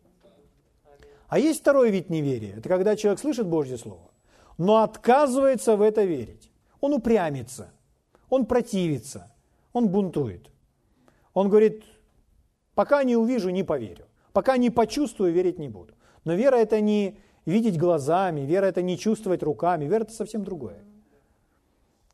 А 1.28 1.38
есть 1.38 1.60
второй 1.60 1.90
вид 1.90 2.08
неверия. 2.08 2.54
Это 2.56 2.68
когда 2.68 2.96
человек 2.96 3.20
слышит 3.20 3.46
Божье 3.46 3.76
Слово, 3.76 4.10
но 4.56 4.82
отказывается 4.82 5.76
в 5.76 5.82
это 5.82 6.04
верить. 6.04 6.50
Он 6.80 6.94
упрямится, 6.94 7.70
он 8.30 8.46
противится, 8.46 9.30
он 9.74 9.88
бунтует. 9.88 10.50
Он 11.34 11.50
говорит, 11.50 11.84
пока 12.74 13.04
не 13.04 13.16
увижу, 13.16 13.50
не 13.50 13.64
поверю. 13.64 14.06
Пока 14.32 14.56
не 14.56 14.70
почувствую, 14.70 15.32
верить 15.32 15.58
не 15.58 15.68
буду. 15.68 15.92
Но 16.24 16.32
вера 16.32 16.56
это 16.56 16.80
не 16.80 17.18
видеть 17.44 17.78
глазами, 17.78 18.40
вера 18.40 18.66
это 18.66 18.80
не 18.80 18.96
чувствовать 18.96 19.42
руками, 19.42 19.84
вера 19.84 20.04
это 20.04 20.12
совсем 20.12 20.42
другое. 20.42 20.78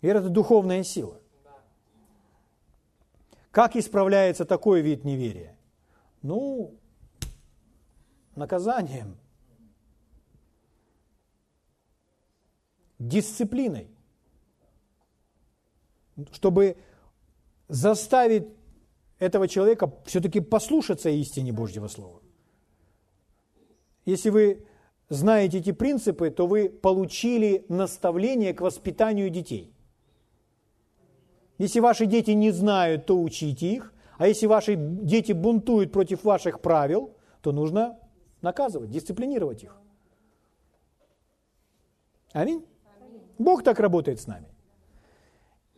Вера 0.01 0.19
это 0.19 0.29
духовная 0.29 0.83
сила. 0.83 1.21
Как 3.51 3.77
исправляется 3.77 4.45
такой 4.45 4.83
вид 4.83 5.05
неверия? 5.05 5.57
Ну, 6.23 6.79
наказанием, 8.37 9.17
дисциплиной, 12.99 13.89
чтобы 16.33 16.77
заставить 17.69 18.49
этого 19.19 19.49
человека 19.49 19.93
все-таки 20.05 20.41
послушаться 20.41 21.11
истине 21.11 21.53
Божьего 21.53 21.89
Слова. 21.89 22.21
Если 24.05 24.31
вы 24.31 24.67
знаете 25.09 25.59
эти 25.59 25.73
принципы, 25.73 26.31
то 26.31 26.47
вы 26.47 26.69
получили 26.69 27.65
наставление 27.69 28.55
к 28.55 28.61
воспитанию 28.61 29.31
детей. 29.31 29.75
Если 31.59 31.81
ваши 31.81 32.07
дети 32.07 32.31
не 32.31 32.53
знают, 32.53 33.07
то 33.07 33.21
учите 33.21 33.67
их. 33.67 33.93
А 34.17 34.27
если 34.27 34.47
ваши 34.47 34.77
дети 34.77 35.33
бунтуют 35.33 35.93
против 35.93 36.25
ваших 36.25 36.61
правил, 36.61 37.15
то 37.43 37.53
нужно 37.53 37.99
наказывать, 38.41 38.91
дисциплинировать 38.91 39.65
их. 39.65 39.77
Аминь. 42.33 42.65
Бог 43.39 43.63
так 43.63 43.81
работает 43.81 44.21
с 44.21 44.27
нами. 44.27 44.47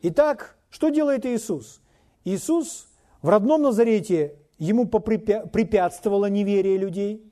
Итак, 0.03 0.59
что 0.71 0.89
делает 0.89 1.27
Иисус? 1.27 1.83
Иисус 2.25 2.89
в 3.23 3.29
родном 3.29 3.63
Назарете, 3.63 4.37
ему 4.59 4.87
препятствовало 4.87 6.27
неверие 6.27 6.79
людей. 6.79 7.31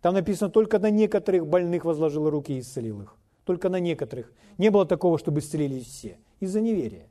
Там 0.00 0.14
написано, 0.14 0.50
только 0.50 0.78
на 0.78 0.90
некоторых 0.90 1.46
больных 1.46 1.84
возложил 1.84 2.28
руки 2.30 2.54
и 2.54 2.60
исцелил 2.60 3.02
их. 3.02 3.16
Только 3.44 3.68
на 3.68 3.80
некоторых. 3.80 4.32
Не 4.58 4.70
было 4.70 4.86
такого, 4.86 5.18
чтобы 5.18 5.40
исцелились 5.40 5.86
все. 5.86 6.18
Из-за 6.40 6.60
неверия. 6.60 7.08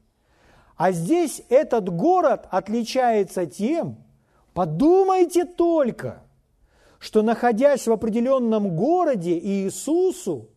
А 0.78 0.92
здесь 0.92 1.42
этот 1.50 1.90
город 1.90 2.48
отличается 2.52 3.46
тем, 3.46 3.98
подумайте 4.54 5.46
только, 5.46 6.24
что 7.00 7.22
находясь 7.22 7.88
в 7.88 7.92
определенном 7.92 8.76
городе 8.76 9.38
Иисусу, 9.38 10.50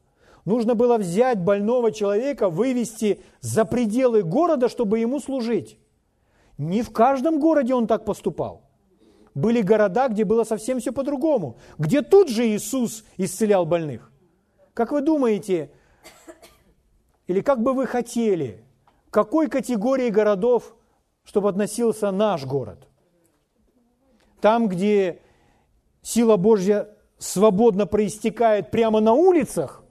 нужно 0.45 0.75
было 0.75 0.99
взять 0.99 1.39
больного 1.39 1.93
человека, 1.93 2.49
вывести 2.49 3.21
за 3.41 3.65
пределы 3.65 4.23
города, 4.23 4.69
чтобы 4.69 4.99
ему 4.99 5.21
служить. 5.21 5.79
Не 6.57 6.83
в 6.83 6.91
каждом 6.91 7.39
городе 7.39 7.75
он 7.75 7.87
так 7.87 8.05
поступал. 8.05 8.63
Были 9.35 9.63
города, 9.63 10.09
где 10.09 10.25
было 10.25 10.43
совсем 10.43 10.81
все 10.81 10.91
по-другому, 10.91 11.59
где 11.79 12.03
тут 12.03 12.29
же 12.29 12.45
Иисус 12.45 13.05
исцелял 13.17 13.67
больных. 13.67 14.11
Как 14.75 14.91
вы 14.91 15.01
думаете, 15.01 15.71
или 17.29 17.41
как 17.41 17.63
бы 17.63 17.73
вы 17.73 17.87
хотели, 17.87 18.65
какой 19.19 19.49
категории 19.49 20.11
городов, 20.11 20.77
чтобы 21.25 21.49
относился 21.49 22.13
наш 22.13 22.45
город? 22.45 22.87
Там, 24.41 24.69
где 24.69 25.21
сила 26.03 26.37
Божья 26.37 26.89
свободно 27.19 27.87
проистекает 27.87 28.71
прямо 28.71 29.01
на 29.01 29.15
улицах, 29.15 29.83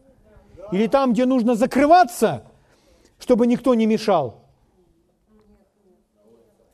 или 0.71 0.87
там, 0.87 1.11
где 1.11 1.25
нужно 1.25 1.55
закрываться, 1.55 2.45
чтобы 3.19 3.47
никто 3.47 3.75
не 3.75 3.85
мешал, 3.85 4.45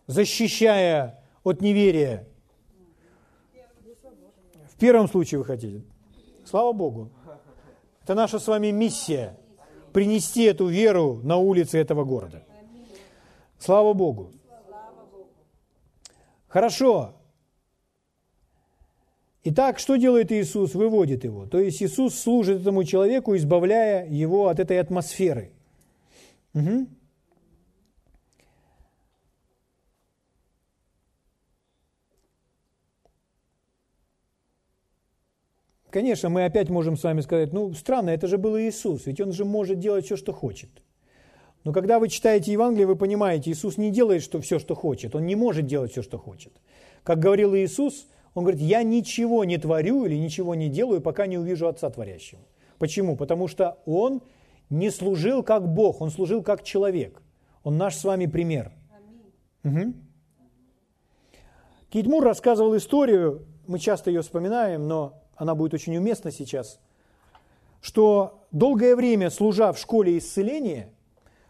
защищая 0.05 1.23
от 1.43 1.59
неверия. 1.59 2.27
В 4.67 4.77
первом 4.77 5.07
случае 5.07 5.39
вы 5.39 5.45
хотите. 5.45 5.83
Слава 6.45 6.71
Богу. 6.71 7.09
Это 8.03 8.13
наша 8.13 8.37
с 8.37 8.47
вами 8.47 8.67
миссия– 8.67 9.39
принести 9.93 10.43
эту 10.43 10.67
веру 10.67 11.21
на 11.23 11.37
улицы 11.37 11.77
этого 11.77 12.03
города. 12.03 12.43
Слава 13.59 13.93
Богу. 13.93 14.31
Хорошо. 16.47 17.15
Итак, 19.45 19.79
что 19.79 19.95
делает 19.95 20.31
Иисус? 20.31 20.73
Выводит 20.73 21.23
его. 21.23 21.45
То 21.45 21.59
есть 21.59 21.81
Иисус 21.81 22.15
служит 22.15 22.61
этому 22.61 22.83
человеку, 22.83 23.35
избавляя 23.35 24.07
его 24.07 24.47
от 24.47 24.59
этой 24.59 24.79
атмосферы. 24.79 25.51
Угу. 26.53 26.87
Конечно, 35.93 36.29
мы 36.29 36.45
опять 36.45 36.69
можем 36.69 36.97
с 36.97 37.03
вами 37.03 37.21
сказать, 37.21 37.53
ну, 37.53 37.71
странно, 37.75 38.09
это 38.09 38.25
же 38.25 38.39
был 38.39 38.57
Иисус, 38.57 39.05
ведь 39.05 39.21
Он 39.21 39.31
же 39.31 39.45
может 39.45 39.77
делать 39.77 40.05
все, 40.05 40.17
что 40.17 40.33
хочет. 40.33 40.71
Но 41.63 41.71
когда 41.71 41.99
вы 41.99 42.09
читаете 42.09 42.51
Евангелие, 42.51 42.87
вы 42.87 42.95
понимаете, 42.95 43.51
Иисус 43.51 43.77
не 43.77 43.91
делает 43.91 44.23
что, 44.23 44.41
все, 44.41 44.57
что 44.57 44.73
хочет, 44.73 45.13
Он 45.13 45.27
не 45.27 45.35
может 45.35 45.67
делать 45.67 45.91
все, 45.91 46.01
что 46.01 46.17
хочет. 46.17 46.51
Как 47.03 47.19
говорил 47.19 47.55
Иисус, 47.55 48.07
он 48.33 48.43
говорит, 48.43 48.59
я 48.61 48.81
ничего 48.81 49.43
не 49.43 49.59
творю 49.59 50.05
или 50.05 50.15
ничего 50.15 50.55
не 50.55 50.67
делаю, 50.67 50.99
пока 50.99 51.27
не 51.27 51.37
увижу 51.37 51.67
Отца 51.67 51.91
Творящего. 51.91 52.41
Почему? 52.79 53.15
Потому 53.15 53.47
что 53.47 53.77
он 53.85 54.23
не 54.71 54.89
служил 54.89 55.43
как 55.43 55.71
Бог, 55.71 56.01
он 56.01 56.09
служил 56.09 56.41
как 56.41 56.63
человек. 56.63 57.21
Он 57.63 57.77
наш 57.77 57.95
с 57.97 58.03
вами 58.03 58.25
пример. 58.25 58.71
Угу. 59.63 59.93
Китмур 61.91 62.23
рассказывал 62.23 62.75
историю, 62.75 63.45
мы 63.67 63.77
часто 63.77 64.09
ее 64.09 64.23
вспоминаем, 64.23 64.87
но 64.87 65.22
она 65.35 65.55
будет 65.55 65.73
очень 65.73 65.97
уместна 65.97 66.31
сейчас, 66.31 66.79
что 67.81 68.45
долгое 68.51 68.95
время 68.95 69.29
служа 69.29 69.71
в 69.73 69.79
школе 69.79 70.17
исцеления, 70.17 70.93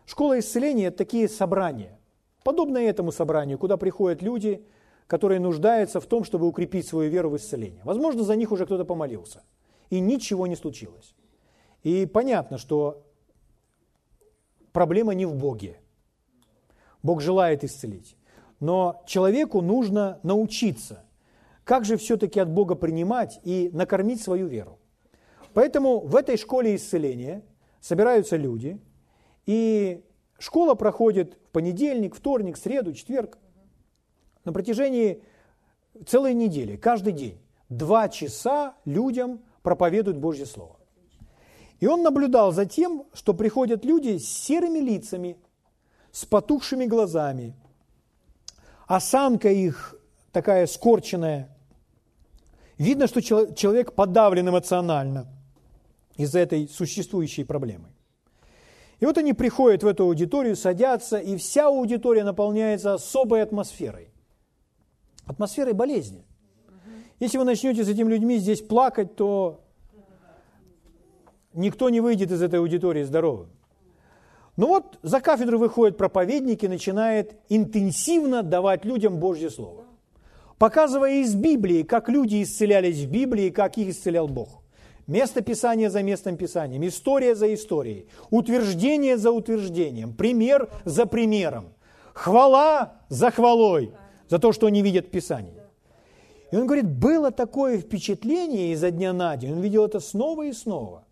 школа 0.05 0.39
исцеления– 0.39 0.87
это 0.87 0.97
такие 0.97 1.27
собрания, 1.29 1.99
подобные 2.43 2.87
этому 2.87 3.11
собранию, 3.11 3.57
куда 3.57 3.77
приходят 3.77 4.21
люди– 4.21 4.65
которые 5.07 5.39
нуждаются 5.39 5.99
в 5.99 6.05
том, 6.05 6.23
чтобы 6.23 6.47
укрепить 6.47 6.87
свою 6.87 7.11
веру 7.11 7.29
в 7.29 7.37
исцеление. 7.37 7.81
Возможно, 7.83 8.23
за 8.23 8.35
них 8.35 8.51
уже 8.51 8.65
кто-то 8.65 8.85
помолился, 8.85 9.43
и 9.89 9.99
ничего 9.99 10.47
не 10.47 10.55
случилось. 10.55 11.13
И 11.83 12.05
понятно, 12.05 12.57
что 12.57 13.03
проблема 14.71 15.13
не 15.13 15.25
в 15.25 15.35
Боге. 15.35 15.79
Бог 17.01 17.21
желает 17.21 17.63
исцелить. 17.63 18.15
Но 18.59 19.03
человеку 19.05 19.61
нужно 19.61 20.19
научиться, 20.23 21.03
как 21.63 21.85
же 21.85 21.97
все-таки 21.97 22.39
от 22.39 22.49
Бога 22.49 22.75
принимать 22.75 23.39
и 23.43 23.69
накормить 23.73 24.21
свою 24.21 24.47
веру. 24.47 24.79
Поэтому 25.53 25.99
в 25.99 26.15
этой 26.15 26.37
школе 26.37 26.75
исцеления 26.75 27.43
собираются 27.79 28.37
люди, 28.37 28.79
и 29.45 30.03
школа 30.39 30.73
проходит 30.73 31.37
в 31.47 31.51
понедельник, 31.51 32.15
вторник, 32.15 32.57
среду, 32.57 32.93
четверг 32.93 33.37
на 34.45 34.53
протяжении 34.53 35.21
целой 36.05 36.33
недели, 36.33 36.75
каждый 36.75 37.13
день, 37.13 37.39
два 37.69 38.09
часа 38.09 38.75
людям 38.85 39.41
проповедуют 39.61 40.17
Божье 40.17 40.45
Слово. 40.45 40.77
И 41.79 41.87
он 41.87 42.01
наблюдал 42.01 42.51
за 42.51 42.65
тем, 42.65 43.05
что 43.13 43.33
приходят 43.33 43.85
люди 43.85 44.17
с 44.17 44.27
серыми 44.27 44.79
лицами, 44.79 45.37
с 46.11 46.25
потухшими 46.25 46.85
глазами, 46.85 47.55
осанка 48.87 49.49
их 49.49 49.95
такая 50.31 50.67
скорченная. 50.67 51.52
Видно, 52.77 53.07
что 53.07 53.21
человек 53.21 53.93
подавлен 53.93 54.49
эмоционально 54.49 55.27
из-за 56.17 56.39
этой 56.39 56.67
существующей 56.67 57.43
проблемы. 57.43 57.89
И 58.99 59.05
вот 59.05 59.17
они 59.17 59.33
приходят 59.33 59.83
в 59.83 59.87
эту 59.87 60.03
аудиторию, 60.05 60.55
садятся, 60.55 61.17
и 61.17 61.37
вся 61.37 61.67
аудитория 61.67 62.23
наполняется 62.23 62.93
особой 62.93 63.41
атмосферой 63.41 64.13
атмосферой 65.25 65.73
болезни. 65.73 66.25
Если 67.19 67.37
вы 67.37 67.45
начнете 67.45 67.83
с 67.83 67.87
этими 67.87 68.09
людьми 68.09 68.37
здесь 68.37 68.61
плакать, 68.61 69.15
то 69.15 69.61
никто 71.53 71.89
не 71.89 72.01
выйдет 72.01 72.31
из 72.31 72.41
этой 72.41 72.59
аудитории 72.59 73.03
здоровым. 73.03 73.49
Но 74.57 74.67
вот 74.67 74.99
за 75.01 75.19
кафедру 75.19 75.57
выходит 75.57 75.97
проповедник 75.97 76.63
и 76.63 76.67
начинает 76.67 77.35
интенсивно 77.49 78.43
давать 78.43 78.85
людям 78.85 79.17
Божье 79.17 79.49
Слово. 79.49 79.82
Показывая 80.63 81.15
из 81.15 81.35
Библии, 81.35 81.83
как 81.83 82.07
люди 82.07 82.41
исцелялись 82.41 82.99
в 82.99 83.11
Библии, 83.11 83.49
как 83.49 83.77
их 83.77 83.89
исцелял 83.89 84.29
Бог. 84.29 84.61
Место 85.07 85.41
Писания 85.41 85.89
за 85.89 86.03
местом 86.03 86.37
Писанием, 86.37 86.87
история 86.87 87.35
за 87.35 87.53
историей, 87.53 88.07
утверждение 88.29 89.17
за 89.17 89.31
утверждением, 89.31 90.13
пример 90.13 90.69
за 90.85 91.05
примером, 91.05 91.73
хвала 92.13 92.93
за 93.09 93.29
хвалой– 93.29 93.91
за 94.29 94.39
то, 94.39 94.53
что 94.53 94.67
они 94.67 94.81
видят 94.81 95.07
в 95.07 95.09
Писании. 95.09 95.61
И 96.53 96.55
он 96.55 96.65
говорит, 96.65 96.89
было 96.89 97.31
такое 97.31 97.77
впечатление 97.77 98.71
изо 98.71 98.89
дня 98.89 99.11
на 99.11 99.35
день, 99.35 99.51
он 99.51 99.59
видел 99.59 99.83
это 99.83 99.99
снова 99.99 100.43
и 100.43 100.53
снова, 100.53 101.03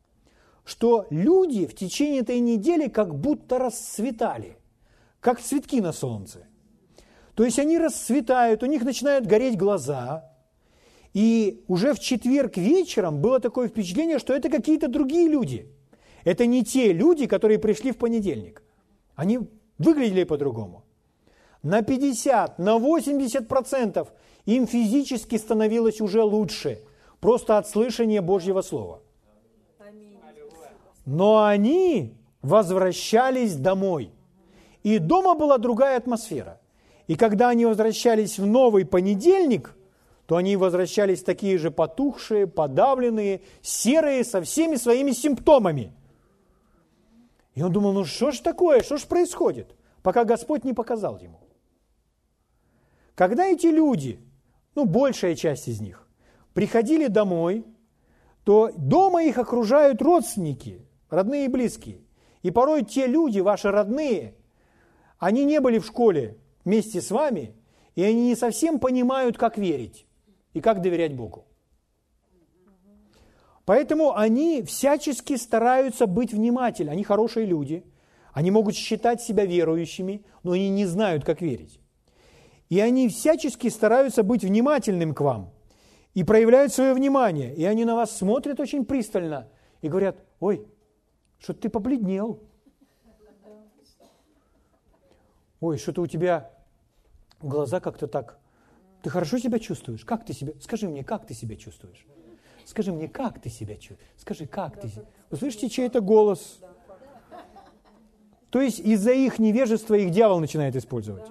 что 0.63 1.07
люди 1.09 1.65
в 1.65 1.75
течение 1.75 2.21
этой 2.21 2.39
недели 2.39 2.87
как 2.87 3.13
будто 3.13 3.59
расцветали, 3.59 4.55
как 5.19 5.41
цветки 5.41 5.81
на 5.81 5.91
солнце. 5.91 6.47
То 7.41 7.45
есть 7.45 7.57
они 7.57 7.79
расцветают, 7.79 8.61
у 8.61 8.67
них 8.67 8.83
начинают 8.83 9.25
гореть 9.25 9.57
глаза, 9.57 10.31
и 11.11 11.63
уже 11.67 11.95
в 11.95 11.99
четверг 11.99 12.55
вечером 12.55 13.19
было 13.19 13.39
такое 13.39 13.67
впечатление, 13.67 14.19
что 14.19 14.35
это 14.35 14.47
какие-то 14.47 14.87
другие 14.87 15.27
люди. 15.27 15.67
Это 16.23 16.45
не 16.45 16.63
те 16.63 16.93
люди, 16.93 17.25
которые 17.25 17.57
пришли 17.57 17.93
в 17.93 17.97
понедельник. 17.97 18.61
Они 19.15 19.39
выглядели 19.79 20.23
по-другому 20.23 20.83
на 21.63 21.81
50, 21.81 22.59
на 22.59 22.77
80 22.77 23.47
процентов 23.47 24.13
им 24.45 24.67
физически 24.67 25.37
становилось 25.37 25.99
уже 25.99 26.21
лучше, 26.21 26.77
просто 27.21 27.57
от 27.57 27.67
слышания 27.67 28.21
Божьего 28.21 28.61
Слова. 28.61 29.01
Но 31.07 31.43
они 31.43 32.13
возвращались 32.43 33.55
домой. 33.55 34.11
И 34.83 34.99
дома 34.99 35.33
была 35.33 35.57
другая 35.57 35.97
атмосфера. 35.97 36.60
И 37.11 37.15
когда 37.15 37.49
они 37.49 37.65
возвращались 37.65 38.39
в 38.39 38.45
новый 38.45 38.85
понедельник, 38.85 39.75
то 40.27 40.37
они 40.37 40.55
возвращались 40.55 41.21
такие 41.21 41.57
же 41.57 41.69
потухшие, 41.69 42.47
подавленные, 42.47 43.41
серые, 43.61 44.23
со 44.23 44.41
всеми 44.41 44.77
своими 44.77 45.11
симптомами. 45.11 45.91
И 47.53 47.61
он 47.61 47.73
думал, 47.73 47.91
ну 47.91 48.05
что 48.05 48.31
ж 48.31 48.39
такое, 48.39 48.81
что 48.81 48.95
ж 48.95 49.01
происходит? 49.01 49.75
пока 50.03 50.23
Господь 50.23 50.63
не 50.63 50.73
показал 50.73 51.17
ему. 51.17 51.39
Когда 53.15 53.45
эти 53.45 53.67
люди, 53.67 54.19
ну, 54.75 54.85
большая 54.85 55.35
часть 55.35 55.67
из 55.67 55.81
них, 55.81 56.07
приходили 56.53 57.07
домой, 57.07 57.65
то 58.45 58.71
дома 58.77 59.23
их 59.23 59.37
окружают 59.37 60.01
родственники, 60.01 60.87
родные 61.09 61.45
и 61.45 61.49
близкие. 61.49 61.99
И 62.41 62.51
порой 62.51 62.83
те 62.83 63.05
люди, 63.05 63.41
ваши 63.41 63.69
родные, 63.69 64.33
они 65.19 65.43
не 65.45 65.59
были 65.59 65.77
в 65.77 65.85
школе 65.85 66.37
вместе 66.65 67.01
с 67.01 67.11
вами, 67.11 67.55
и 67.95 68.03
они 68.03 68.27
не 68.27 68.35
совсем 68.35 68.79
понимают, 68.79 69.37
как 69.37 69.57
верить 69.57 70.05
и 70.53 70.61
как 70.61 70.81
доверять 70.81 71.15
Богу. 71.15 71.45
Поэтому 73.65 74.17
они 74.17 74.63
всячески 74.63 75.35
стараются 75.35 76.07
быть 76.07 76.33
внимательны. 76.33 76.89
Они 76.89 77.03
хорошие 77.03 77.45
люди, 77.45 77.85
они 78.33 78.51
могут 78.51 78.75
считать 78.75 79.21
себя 79.21 79.45
верующими, 79.45 80.25
но 80.43 80.53
они 80.53 80.69
не 80.69 80.85
знают, 80.85 81.23
как 81.23 81.41
верить. 81.41 81.79
И 82.69 82.79
они 82.79 83.09
всячески 83.09 83.67
стараются 83.69 84.23
быть 84.23 84.43
внимательным 84.43 85.13
к 85.13 85.21
вам 85.21 85.53
и 86.13 86.23
проявляют 86.23 86.73
свое 86.73 86.93
внимание. 86.93 87.53
И 87.53 87.63
они 87.65 87.85
на 87.85 87.95
вас 87.95 88.17
смотрят 88.17 88.59
очень 88.59 88.85
пристально 88.85 89.49
и 89.81 89.89
говорят, 89.89 90.23
ой, 90.39 90.65
что 91.39 91.53
ты 91.53 91.69
побледнел. 91.69 92.43
Ой, 95.61 95.77
что-то 95.77 96.01
у 96.01 96.07
тебя 96.07 96.49
глаза 97.39 97.79
как-то 97.79 98.07
так. 98.07 98.39
Ты 99.03 99.09
хорошо 99.09 99.37
себя 99.37 99.59
чувствуешь? 99.59 100.03
Как 100.03 100.25
ты 100.25 100.33
себя? 100.33 100.53
Скажи 100.59 100.87
мне, 100.87 101.03
как 101.03 101.25
ты 101.25 101.33
себя 101.33 101.55
чувствуешь? 101.55 102.05
Скажи 102.65 102.91
мне, 102.91 103.07
как 103.07 103.39
ты 103.39 103.49
себя 103.49 103.75
чувствуешь? 103.75 104.11
Скажи, 104.17 104.45
как 104.47 104.79
ты 104.79 104.89
себя? 104.89 105.69
Чей-то 105.69 106.01
голос? 106.01 106.59
То 108.49 108.59
есть 108.59 108.79
из-за 108.79 109.11
их 109.11 109.39
невежества 109.39 109.95
их 109.95 110.11
дьявол 110.11 110.39
начинает 110.39 110.75
использовать. 110.75 111.25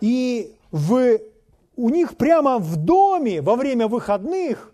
И 0.00 0.56
в, 0.70 1.18
у 1.76 1.88
них 1.90 2.16
прямо 2.16 2.58
в 2.58 2.76
доме 2.76 3.42
во 3.42 3.56
время 3.56 3.86
выходных, 3.88 4.72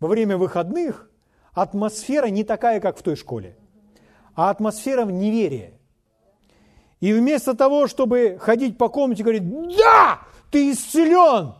во 0.00 0.08
время 0.08 0.36
выходных 0.36 1.10
атмосфера 1.52 2.26
не 2.26 2.42
такая, 2.42 2.80
как 2.80 2.98
в 2.98 3.02
той 3.02 3.16
школе, 3.16 3.56
а 4.34 4.50
атмосфера 4.50 5.04
неверия. 5.04 5.74
И 7.02 7.12
вместо 7.12 7.54
того, 7.54 7.88
чтобы 7.88 8.38
ходить 8.40 8.78
по 8.78 8.88
комнате 8.88 9.22
и 9.22 9.24
говорить, 9.24 9.76
да, 9.76 10.20
ты 10.52 10.70
исцелен, 10.70 11.52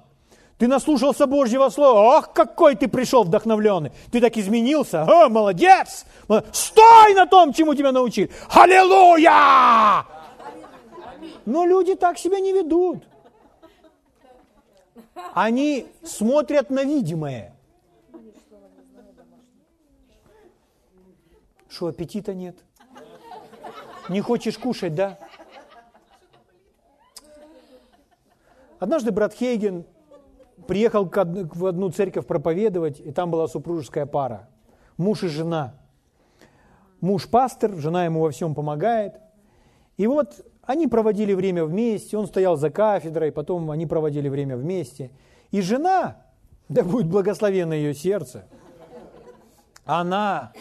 ты 0.57 0.69
наслушался 0.69 1.27
Божьего 1.27 1.69
Слова, 1.69 2.19
ах, 2.19 2.33
какой 2.33 2.77
ты 2.77 2.87
пришел 2.87 3.25
вдохновленный, 3.25 3.91
ты 4.13 4.21
так 4.21 4.37
изменился, 4.37 5.03
о, 5.03 5.29
молодец, 5.29 6.07
стой 6.53 7.15
на 7.15 7.27
том, 7.27 7.53
чему 7.53 7.75
тебя 7.75 7.91
научили, 7.91 8.31
аллилуйя! 8.51 10.07
Но 11.45 11.67
люди 11.67 11.97
так 11.97 12.19
себя 12.19 12.39
не 12.39 12.53
ведут. 12.53 13.03
Они 15.35 15.89
смотрят 16.05 16.71
на 16.71 16.85
видимое. 16.85 17.53
Что, 21.69 21.89
аппетита 21.89 22.33
нет? 22.33 22.57
Не 24.09 24.21
хочешь 24.21 24.59
кушать, 24.59 24.95
да? 24.95 25.19
Однажды 28.83 29.13
брат 29.13 29.33
Хейген 29.33 29.85
приехал 30.67 31.09
в 31.09 31.67
одну 31.67 31.91
церковь 31.91 32.27
проповедовать, 32.27 32.99
и 32.99 33.13
там 33.13 33.31
была 33.31 33.47
супружеская 33.47 34.07
пара. 34.07 34.49
Муж 34.97 35.23
и 35.23 35.29
жена. 35.29 35.77
Муж 37.01 37.29
пастор, 37.29 37.77
жена 37.77 38.07
ему 38.07 38.23
во 38.23 38.33
всем 38.33 38.57
помогает. 38.57 39.21
И 39.99 40.09
вот 40.09 40.45
они 40.65 40.89
проводили 40.89 41.33
время 41.33 41.65
вместе, 41.65 42.19
он 42.19 42.27
стоял 42.27 42.57
за 42.57 42.71
кафедрой, 42.71 43.31
потом 43.31 43.71
они 43.71 43.87
проводили 43.87 44.29
время 44.29 44.57
вместе. 44.57 45.13
И 45.53 45.61
жена, 45.61 46.17
да 46.69 46.83
будет 46.83 47.07
благословено 47.07 47.75
ее 47.75 47.95
сердце, 47.95 48.47
она 49.85 50.55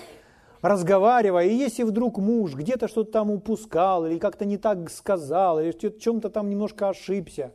разговаривая, 0.61 1.47
и 1.47 1.55
если 1.55 1.81
вдруг 1.81 2.19
муж 2.19 2.53
где-то 2.53 2.87
что-то 2.87 3.13
там 3.13 3.31
упускал, 3.31 4.05
или 4.05 4.19
как-то 4.19 4.45
не 4.45 4.59
так 4.59 4.91
сказал, 4.91 5.59
или 5.59 5.71
в 5.71 5.97
чем-то 5.97 6.29
там 6.29 6.51
немножко 6.51 6.89
ошибся, 6.89 7.53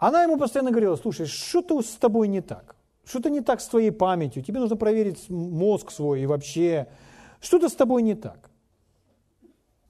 она 0.00 0.22
ему 0.22 0.38
постоянно 0.38 0.70
говорила, 0.70 0.96
слушай, 0.96 1.26
что-то 1.26 1.80
с 1.82 1.90
тобой 1.90 2.26
не 2.26 2.40
так, 2.40 2.74
что-то 3.04 3.28
не 3.28 3.42
так 3.42 3.60
с 3.60 3.68
твоей 3.68 3.92
памятью, 3.92 4.42
тебе 4.42 4.58
нужно 4.58 4.76
проверить 4.76 5.28
мозг 5.28 5.90
свой 5.90 6.22
и 6.22 6.26
вообще, 6.26 6.88
что-то 7.40 7.68
с 7.68 7.74
тобой 7.74 8.02
не 8.02 8.14
так. 8.14 8.50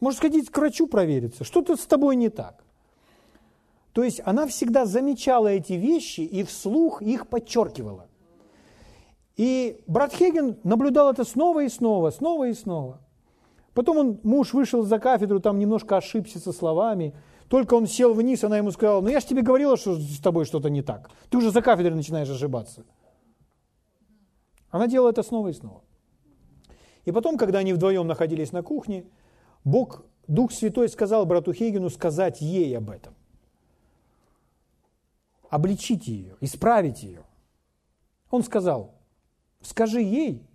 Может 0.01 0.19
сходить 0.19 0.51
к 0.51 0.59
врачу 0.59 0.89
провериться, 0.89 1.45
что-то 1.45 1.77
с 1.77 1.87
тобой 1.87 2.17
не 2.17 2.29
так. 2.29 2.65
То 3.93 4.03
есть 4.03 4.21
она 4.25 4.47
всегда 4.49 4.85
замечала 4.85 5.49
эти 5.49 5.75
вещи 5.75 6.23
и 6.23 6.43
вслух 6.43 7.03
их 7.03 7.29
подчеркивала. 7.29 8.09
И 9.37 9.81
брат 9.87 10.13
Хеген 10.13 10.59
наблюдал 10.65 11.11
это 11.11 11.25
снова 11.25 11.65
и 11.65 11.69
снова, 11.69 12.11
снова 12.11 12.49
и 12.49 12.55
снова. 12.55 13.01
Потом 13.81 13.97
он, 13.97 14.21
муж 14.25 14.53
вышел 14.53 14.83
за 14.83 14.99
кафедру, 14.99 15.41
там 15.41 15.59
немножко 15.59 15.97
ошибся 15.97 16.39
со 16.39 16.53
словами– 16.53 17.15
только 17.51 17.75
он 17.75 17.89
сел 17.89 18.15
вниз, 18.15 18.45
она 18.45 18.59
ему 18.59 18.71
сказала, 18.71 19.01
ну 19.01 19.09
я 19.09 19.19
же 19.19 19.27
тебе 19.27 19.43
говорила, 19.43 19.77
что 19.77 19.99
с 19.99 20.21
тобой 20.21 20.45
что-то 20.45 20.71
не 20.71 20.83
так. 20.83 21.11
Ты 21.31 21.39
уже 21.39 21.51
за 21.51 21.63
кафедрой 21.63 21.97
начинаешь 21.97 22.31
ошибаться. 22.31 22.85
Она 24.71 24.87
делала 24.87 25.11
это 25.11 25.25
снова 25.25 25.49
и 25.49 25.53
снова. 25.53 25.83
И 27.05 27.11
потом, 27.11 27.37
когда 27.37 27.59
они 27.59 27.73
вдвоем 27.73 28.07
находились 28.07 28.53
на 28.53 28.63
кухне, 28.63 29.05
Бог, 29.65 30.05
Дух 30.29 30.53
Святой 30.53 30.89
сказал 30.89 31.27
брату 31.27 31.53
Хейгену 31.53 31.91
сказать 31.91 32.41
ей 32.41 32.79
об 32.79 32.89
этом. 32.89 33.15
Обличить 35.49 36.07
ее, 36.07 36.37
исправить 36.41 37.03
ее. 37.03 37.25
Он 38.31 38.45
сказал, 38.45 38.95
скажи 39.61 40.01
ей, 40.03 40.47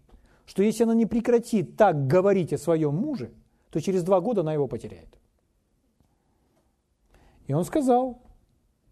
что 0.45 0.63
если 0.63 0.83
она 0.83 0.93
не 0.93 1.05
прекратит 1.05 1.75
так 1.75 2.07
говорить 2.07 2.53
о 2.53 2.57
своем 2.57 2.95
муже, 2.95 3.31
то 3.69 3.81
через 3.81 4.03
два 4.03 4.21
года 4.21 4.41
она 4.41 4.53
его 4.53 4.67
потеряет. 4.67 5.19
И 7.47 7.53
он 7.53 7.63
сказал, 7.65 8.21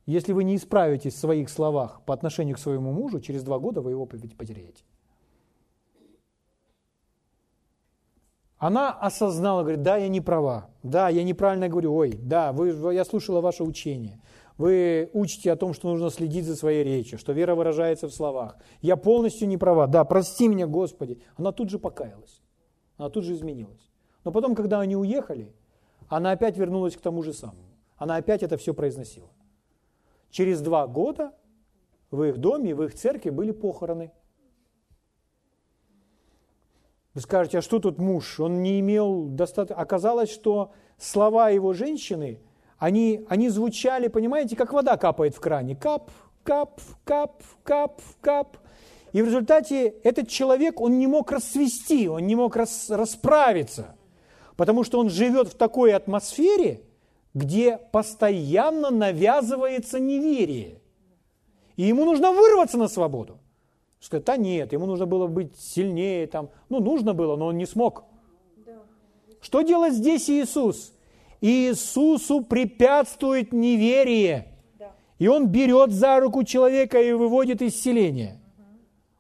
если 0.05 0.33
вы 0.33 0.43
не 0.43 0.55
исправитесь 0.55 1.13
в 1.13 1.19
своих 1.19 1.49
словах 1.49 2.01
по 2.05 2.13
отношению 2.13 2.55
к 2.55 2.59
своему 2.59 2.91
мужу, 2.91 3.21
через 3.21 3.43
два 3.43 3.59
года 3.59 3.81
вы 3.81 3.91
его 3.91 4.05
потеряете. 4.05 4.83
Она 8.57 8.91
осознала, 8.91 9.61
говорит, 9.61 9.81
да, 9.81 9.97
я 9.97 10.07
не 10.07 10.21
права, 10.21 10.69
да, 10.83 11.09
я 11.09 11.23
неправильно 11.23 11.67
говорю, 11.67 11.93
ой, 11.95 12.13
да, 12.13 12.53
вы, 12.53 12.69
я 12.93 13.03
слушала 13.03 13.41
ваше 13.41 13.63
учение, 13.63 14.21
вы 14.57 15.09
учите 15.13 15.51
о 15.51 15.55
том, 15.55 15.73
что 15.73 15.89
нужно 15.89 16.09
следить 16.09 16.45
за 16.45 16.55
своей 16.55 16.83
речью, 16.83 17.17
что 17.17 17.33
вера 17.33 17.55
выражается 17.55 18.07
в 18.07 18.13
словах. 18.13 18.57
Я 18.81 18.97
полностью 18.97 19.47
не 19.47 19.57
права, 19.57 19.87
да, 19.87 20.03
прости 20.03 20.47
меня, 20.47 20.67
Господи. 20.67 21.21
Она 21.35 21.51
тут 21.51 21.69
же 21.69 21.79
покаялась, 21.79 22.41
она 22.97 23.09
тут 23.09 23.23
же 23.23 23.33
изменилась. 23.33 23.91
Но 24.23 24.31
потом, 24.31 24.55
когда 24.55 24.79
они 24.79 24.95
уехали, 24.95 25.53
она 26.07 26.31
опять 26.31 26.57
вернулась 26.57 26.95
к 26.95 27.01
тому 27.01 27.23
же 27.23 27.33
самому. 27.33 27.59
Она 27.97 28.17
опять 28.17 28.43
это 28.43 28.57
все 28.57 28.73
произносила. 28.73 29.29
Через 30.29 30.61
два 30.61 30.87
года 30.87 31.33
в 32.11 32.23
их 32.23 32.37
доме, 32.37 32.75
в 32.75 32.83
их 32.83 32.93
церкви 32.93 33.29
были 33.29 33.51
похороны. 33.51 34.11
Вы 37.13 37.21
скажете, 37.21 37.59
а 37.59 37.61
что 37.61 37.79
тут 37.79 37.99
муж? 37.99 38.39
Он 38.39 38.63
не 38.63 38.79
имел 38.79 39.27
достаточно... 39.27 39.81
Оказалось, 39.81 40.31
что 40.31 40.71
слова 40.97 41.49
его 41.49 41.73
женщины, 41.73 42.41
они, 42.84 43.26
они 43.30 43.48
звучали, 43.48 44.10
понимаете, 44.10 44.58
как 44.58 44.74
вода 44.74 44.98
капает 44.98 45.34
в 45.34 45.39
кране. 45.39 45.74
Кап, 45.74 46.12
кап, 46.43 46.82
кап, 47.06 47.41
кап, 47.63 48.02
кап. 48.19 48.58
И 49.13 49.22
в 49.22 49.26
результате 49.26 49.88
этот 50.04 50.28
человек, 50.28 50.82
он 50.82 51.00
не 51.00 51.08
мог 51.08 51.32
расцвести, 51.32 52.10
он 52.10 52.28
не 52.28 52.36
мог 52.36 52.58
рас, 52.58 52.89
расправиться, 52.89 53.96
потому 54.58 54.84
что 54.84 55.00
он 55.00 55.10
живет 55.10 55.48
в 55.48 55.56
такой 55.56 55.94
атмосфере, 55.94 56.81
где 57.34 57.77
постоянно 57.77 58.90
навязывается 58.90 60.02
неверие. 60.02 60.81
И 61.77 61.84
ему 61.84 62.04
нужно 62.04 62.34
вырваться 62.34 62.77
на 62.77 62.90
свободу. 62.90 63.38
Сказать, 64.02 64.25
да 64.25 64.36
нет, 64.36 64.73
ему 64.73 64.88
нужно 64.88 65.06
было 65.06 65.27
быть 65.27 65.58
сильнее, 65.58 66.27
там, 66.27 66.50
ну 66.67 66.81
нужно 66.81 67.13
было, 67.13 67.38
но 67.38 67.46
он 67.46 67.58
не 67.58 67.65
смог. 67.65 68.04
Что 69.40 69.62
делает 69.62 69.94
здесь 69.94 70.29
Иисус? 70.29 70.92
Иисусу 71.44 72.41
препятствует 72.41 73.52
неверие. 73.52 74.48
И 75.19 75.27
он 75.27 75.48
берет 75.48 75.91
за 75.91 76.21
руку 76.21 76.46
человека 76.46 77.02
и 77.02 77.12
выводит 77.12 77.62
из 77.62 77.75
селения. 77.75 78.39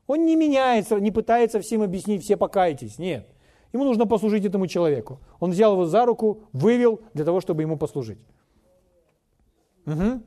Он 0.07 0.25
не 0.25 0.37
меняется, 0.37 0.99
не 1.01 1.11
пытается 1.11 1.59
всем 1.59 1.81
объяснить, 1.81 2.23
все 2.23 2.37
покайтесь. 2.37 2.97
Нет. 2.97 3.27
Ему 3.73 3.83
нужно 3.83 4.05
послужить 4.05 4.45
этому 4.45 4.67
человеку. 4.67 5.19
Он 5.41 5.51
взял 5.51 5.73
его 5.73 5.85
за 5.85 6.05
руку, 6.05 6.43
вывел 6.53 7.01
для 7.13 7.25
того, 7.25 7.41
чтобы 7.41 7.63
ему 7.63 7.77
послужить. 7.77 8.19
Угу. 9.85 10.21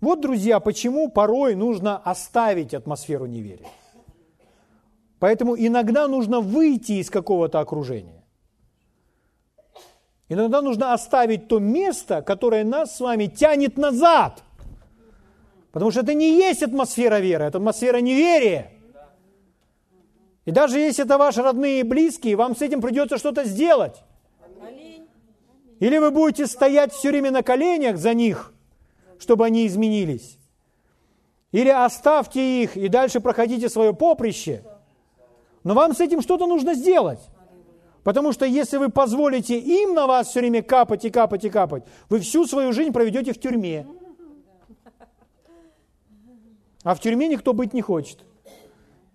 Вот, 0.00 0.20
друзья, 0.20 0.60
почему 0.60 1.10
порой 1.10 1.56
нужно 1.56 1.96
оставить 1.96 2.74
атмосферу 2.74 3.26
неверия. 3.26 3.68
Поэтому 5.18 5.56
иногда 5.56 6.06
нужно 6.06 6.40
выйти 6.40 6.92
из 6.92 7.10
какого-то 7.10 7.58
окружения. 7.58 8.21
Иногда 10.32 10.62
нужно 10.62 10.94
оставить 10.94 11.46
то 11.46 11.58
место, 11.58 12.22
которое 12.22 12.64
нас 12.64 12.96
с 12.96 13.00
вами 13.00 13.26
тянет 13.26 13.76
назад. 13.76 14.42
Потому 15.72 15.90
что 15.90 16.00
это 16.00 16.14
не 16.14 16.38
есть 16.38 16.62
атмосфера 16.62 17.20
веры, 17.20 17.44
это 17.44 17.58
атмосфера 17.58 17.98
неверия. 17.98 18.72
И 20.46 20.50
даже 20.50 20.78
если 20.78 21.04
это 21.04 21.18
ваши 21.18 21.42
родные 21.42 21.80
и 21.80 21.82
близкие, 21.82 22.36
вам 22.36 22.56
с 22.56 22.62
этим 22.62 22.80
придется 22.80 23.18
что-то 23.18 23.44
сделать. 23.44 24.02
Или 25.80 25.98
вы 25.98 26.10
будете 26.10 26.46
стоять 26.46 26.94
все 26.94 27.10
время 27.10 27.30
на 27.30 27.42
коленях 27.42 27.98
за 27.98 28.14
них, 28.14 28.54
чтобы 29.18 29.44
они 29.44 29.66
изменились. 29.66 30.38
Или 31.50 31.68
оставьте 31.68 32.62
их 32.62 32.78
и 32.78 32.88
дальше 32.88 33.20
проходите 33.20 33.68
свое 33.68 33.92
поприще. 33.92 34.64
Но 35.62 35.74
вам 35.74 35.94
с 35.94 36.00
этим 36.00 36.22
что-то 36.22 36.46
нужно 36.46 36.72
сделать. 36.72 37.20
Потому 38.04 38.32
что 38.32 38.44
если 38.44 38.78
вы 38.78 38.88
позволите 38.88 39.58
им 39.58 39.94
на 39.94 40.06
вас 40.06 40.28
все 40.28 40.40
время 40.40 40.62
капать 40.62 41.04
и 41.04 41.10
капать 41.10 41.44
и 41.44 41.50
капать, 41.50 41.84
вы 42.08 42.18
всю 42.18 42.46
свою 42.46 42.72
жизнь 42.72 42.92
проведете 42.92 43.32
в 43.32 43.38
тюрьме. 43.38 43.86
А 46.82 46.94
в 46.94 47.00
тюрьме 47.00 47.28
никто 47.28 47.52
быть 47.52 47.72
не 47.72 47.80
хочет. 47.80 48.18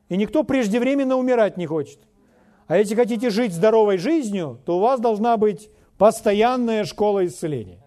И 0.07 0.15
никто 0.15 0.43
преждевременно 0.43 1.17
умирать 1.17 1.57
не 1.57 1.65
хочет. 1.65 1.99
А 2.67 2.77
если 2.77 2.95
хотите 2.95 3.29
жить 3.29 3.53
здоровой 3.53 3.97
жизнью, 3.97 4.59
то 4.65 4.77
у 4.77 4.79
вас 4.79 5.01
должна 5.01 5.35
быть 5.35 5.69
постоянная 5.97 6.85
школа 6.85 7.25
исцеления. 7.25 7.83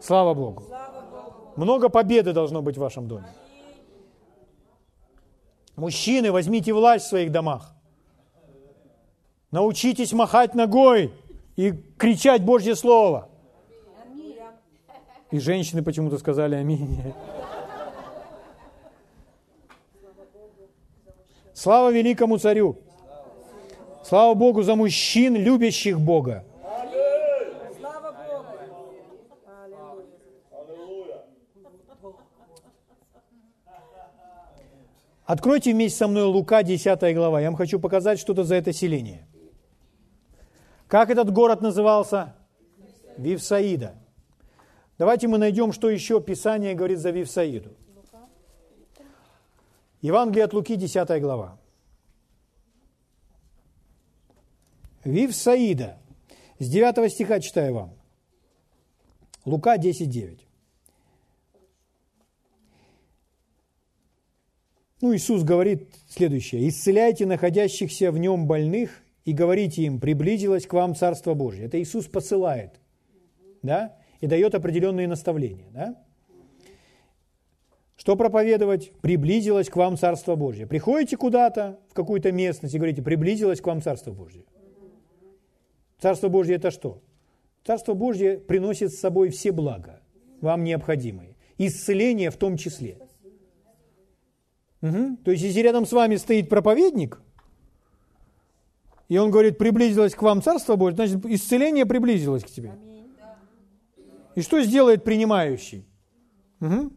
Слава 0.00 0.34
Богу. 0.34 0.64
Много 1.56 1.88
победы 1.88 2.32
должно 2.32 2.62
быть 2.62 2.76
в 2.76 2.80
вашем 2.80 3.06
доме. 3.06 3.26
Мужчины, 5.76 6.32
возьмите 6.32 6.72
власть 6.72 7.06
в 7.06 7.08
своих 7.08 7.30
домах. 7.30 7.77
Научитесь 9.50 10.12
махать 10.12 10.54
ногой 10.54 11.12
и 11.56 11.72
кричать 11.96 12.42
Божье 12.42 12.76
Слово. 12.76 13.28
И 15.30 15.38
женщины 15.38 15.82
почему-то 15.82 16.18
сказали 16.18 16.54
аминь. 16.54 17.14
Слава 21.54 21.90
великому 21.90 22.38
царю! 22.38 22.78
Слава 24.04 24.34
Богу 24.34 24.62
за 24.62 24.74
мужчин, 24.74 25.36
любящих 25.36 26.00
Бога. 26.00 26.44
Откройте 35.26 35.72
вместе 35.72 35.98
со 35.98 36.08
мной 36.08 36.22
Лука, 36.22 36.62
10 36.62 37.14
глава. 37.14 37.40
Я 37.40 37.48
вам 37.48 37.56
хочу 37.56 37.78
показать 37.78 38.18
что-то 38.18 38.44
за 38.44 38.54
это 38.54 38.72
селение. 38.72 39.26
Как 40.88 41.10
этот 41.10 41.30
город 41.30 41.60
назывался? 41.60 42.34
Вивсаида. 43.18 43.94
Давайте 44.96 45.28
мы 45.28 45.38
найдем, 45.38 45.72
что 45.72 45.90
еще 45.90 46.20
Писание 46.20 46.74
говорит 46.74 46.98
за 46.98 47.10
Вивсаиду. 47.10 47.76
Евангелие 50.00 50.44
от 50.44 50.54
Луки, 50.54 50.76
10 50.76 51.20
глава. 51.20 51.58
Вивсаида. 55.04 55.98
С 56.58 56.68
9 56.68 57.12
стиха 57.12 57.40
читаю 57.40 57.74
вам. 57.74 57.94
Лука 59.44 59.76
10, 59.76 60.08
9. 60.08 60.46
Ну, 65.00 65.14
Иисус 65.14 65.44
говорит 65.44 65.94
следующее. 66.08 66.68
«Исцеляйте 66.68 67.24
находящихся 67.24 68.10
в 68.10 68.18
нем 68.18 68.46
больных 68.46 69.02
и 69.28 69.34
говорите 69.34 69.82
им, 69.82 70.00
приблизилось 70.00 70.66
к 70.66 70.72
вам 70.72 70.94
Царство 70.94 71.34
Божье». 71.34 71.66
Это 71.66 71.78
Иисус 71.80 72.06
посылает, 72.06 72.80
да, 73.62 73.94
и 74.20 74.26
дает 74.26 74.54
определенные 74.54 75.06
наставления, 75.06 75.68
да. 75.70 76.02
Что 77.96 78.16
проповедовать? 78.16 78.92
Приблизилось 79.02 79.68
к 79.68 79.76
вам 79.76 79.98
Царство 79.98 80.34
Божье. 80.34 80.66
Приходите 80.66 81.18
куда-то, 81.18 81.78
в 81.90 81.94
какую-то 81.94 82.32
местность 82.32 82.74
и 82.74 82.78
говорите, 82.78 83.02
приблизилось 83.02 83.60
к 83.60 83.66
вам 83.66 83.82
Царство 83.82 84.12
Божье. 84.12 84.44
Царство 85.98 86.28
Божье 86.28 86.56
это 86.56 86.70
что? 86.70 87.02
Царство 87.64 87.92
Божье 87.92 88.38
приносит 88.38 88.94
с 88.94 88.98
собой 88.98 89.28
все 89.28 89.52
блага, 89.52 90.00
вам 90.40 90.64
необходимые. 90.64 91.36
Исцеление 91.58 92.30
в 92.30 92.36
том 92.38 92.56
числе– 92.56 92.96
Угу. 94.80 95.18
То 95.24 95.30
есть, 95.32 95.42
если 95.42 95.60
рядом 95.60 95.86
с 95.86 95.92
вами 95.92 96.16
стоит 96.16 96.48
проповедник, 96.48 97.20
и 99.08 99.16
он 99.16 99.30
говорит, 99.30 99.56
приблизилось 99.56 100.14
к 100.14 100.22
вам 100.22 100.42
Царство 100.42 100.76
Божье, 100.76 100.96
значит, 100.96 101.24
исцеление 101.26 101.86
приблизилось 101.86 102.44
к 102.44 102.48
тебе. 102.48 102.78
И 104.34 104.42
что 104.42 104.62
сделает 104.62 105.02
принимающий? 105.02 105.86
Угу. 106.60 106.92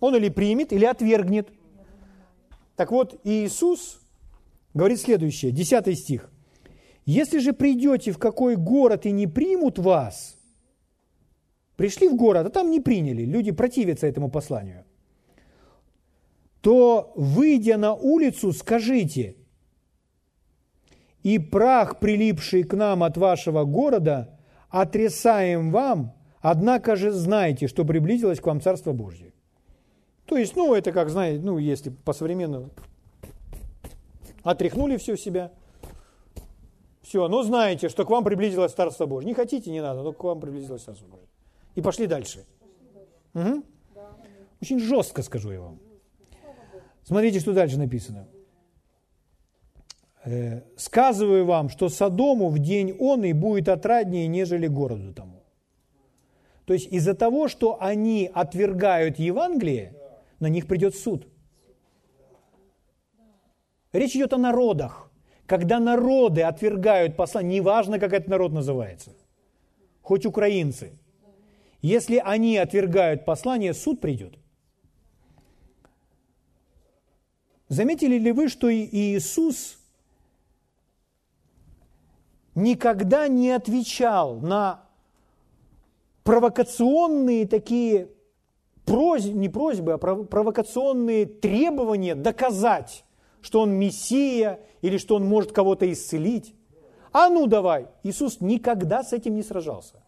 Он 0.00 0.16
или 0.16 0.30
примет, 0.30 0.72
или 0.72 0.84
отвергнет. 0.84 1.48
Так 2.74 2.90
вот, 2.90 3.20
Иисус 3.22 4.00
говорит 4.74 5.00
следующее, 5.00 5.52
10 5.52 5.98
стих. 5.98 6.30
«Если 7.04 7.38
же 7.38 7.52
придете 7.52 8.12
в 8.12 8.18
какой 8.18 8.56
город 8.56 9.06
и 9.06 9.10
не 9.10 9.26
примут 9.26 9.78
вас, 9.78 10.38
пришли 11.76 12.08
в 12.08 12.16
город, 12.16 12.46
а 12.46 12.50
там 12.50 12.70
не 12.70 12.80
приняли, 12.80 13.24
люди 13.24 13.50
противятся 13.50 14.06
этому 14.06 14.30
посланию, 14.30 14.84
то, 16.60 17.12
выйдя 17.16 17.76
на 17.76 17.92
улицу, 17.92 18.52
скажите, 18.52 19.36
и 21.22 21.38
прах, 21.38 21.98
прилипший 21.98 22.64
к 22.64 22.74
нам 22.74 23.02
от 23.02 23.16
вашего 23.16 23.64
города, 23.64 24.38
отрисаем 24.68 25.70
вам, 25.70 26.14
однако 26.40 26.96
же 26.96 27.10
знайте, 27.12 27.68
что 27.68 27.84
приблизилось 27.84 28.40
к 28.40 28.46
вам 28.46 28.60
Царство 28.60 28.92
Божье. 28.92 29.32
То 30.26 30.36
есть, 30.36 30.56
ну, 30.56 30.74
это 30.74 30.92
как, 30.92 31.10
знаете, 31.10 31.42
ну, 31.44 31.58
если 31.58 31.90
по-современному, 31.90 32.70
отряхнули 34.42 34.96
все 34.96 35.16
себя, 35.16 35.52
все, 37.02 37.28
но 37.28 37.42
знаете, 37.42 37.88
что 37.88 38.04
к 38.04 38.10
вам 38.10 38.24
приблизилось 38.24 38.72
Царство 38.72 39.06
Божье. 39.06 39.28
Не 39.28 39.34
хотите, 39.34 39.70
не 39.70 39.82
надо, 39.82 40.02
но 40.02 40.12
к 40.12 40.24
вам 40.24 40.40
приблизилось 40.40 40.82
Царство 40.82 41.06
Божье. 41.06 41.26
И 41.74 41.82
пошли 41.82 42.06
дальше. 42.06 42.44
Угу. 43.34 43.62
Очень 44.60 44.78
жестко 44.78 45.22
скажу 45.22 45.50
я 45.50 45.60
вам. 45.60 45.78
Смотрите, 47.04 47.40
что 47.40 47.52
дальше 47.52 47.78
написано. 47.78 48.26
Э, 50.24 50.62
«Сказываю 50.76 51.44
вам, 51.44 51.68
что 51.68 51.88
Содому 51.88 52.48
в 52.48 52.58
день 52.58 52.96
он 52.98 53.24
и 53.24 53.32
будет 53.32 53.68
отраднее, 53.68 54.28
нежели 54.28 54.68
городу 54.68 55.12
тому». 55.12 55.42
То 56.64 56.74
есть 56.74 56.92
из-за 56.92 57.14
того, 57.14 57.48
что 57.48 57.78
они 57.80 58.30
отвергают 58.32 59.18
Евангелие, 59.18 59.96
на 60.38 60.48
них 60.48 60.66
придет 60.68 60.94
суд. 60.94 61.26
Речь 63.92 64.14
идет 64.16 64.32
о 64.32 64.38
народах. 64.38 65.10
Когда 65.46 65.80
народы 65.80 66.42
отвергают 66.42 67.16
послание, 67.16 67.58
неважно, 67.58 67.98
как 67.98 68.12
этот 68.12 68.28
народ 68.28 68.52
называется, 68.52 69.10
хоть 70.00 70.24
украинцы, 70.24 70.92
если 71.82 72.22
они 72.24 72.56
отвергают 72.56 73.24
послание, 73.24 73.74
суд 73.74 74.00
придет. 74.00 74.38
Заметили 77.68 78.18
ли 78.18 78.30
вы, 78.32 78.48
что 78.48 78.72
Иисус 78.72 79.81
никогда 82.62 83.28
не 83.28 83.50
отвечал 83.50 84.36
на 84.36 84.82
провокационные 86.24 87.46
такие 87.46 88.08
просьбы, 88.84 89.32
не 89.32 89.48
просьбы, 89.48 89.92
а 89.92 89.98
провокационные 89.98 91.26
требования 91.26 92.14
доказать, 92.14 93.04
что 93.40 93.60
он 93.60 93.72
Мессия 93.72 94.60
или 94.80 94.98
что 94.98 95.16
он 95.16 95.26
может 95.26 95.52
кого-то 95.52 95.90
исцелить. 95.90 96.54
А 97.12 97.28
ну 97.28 97.46
давай! 97.46 97.88
Иисус 98.02 98.40
никогда 98.40 99.02
с 99.02 99.12
этим 99.12 99.34
не 99.34 99.42
сражался. 99.42 100.02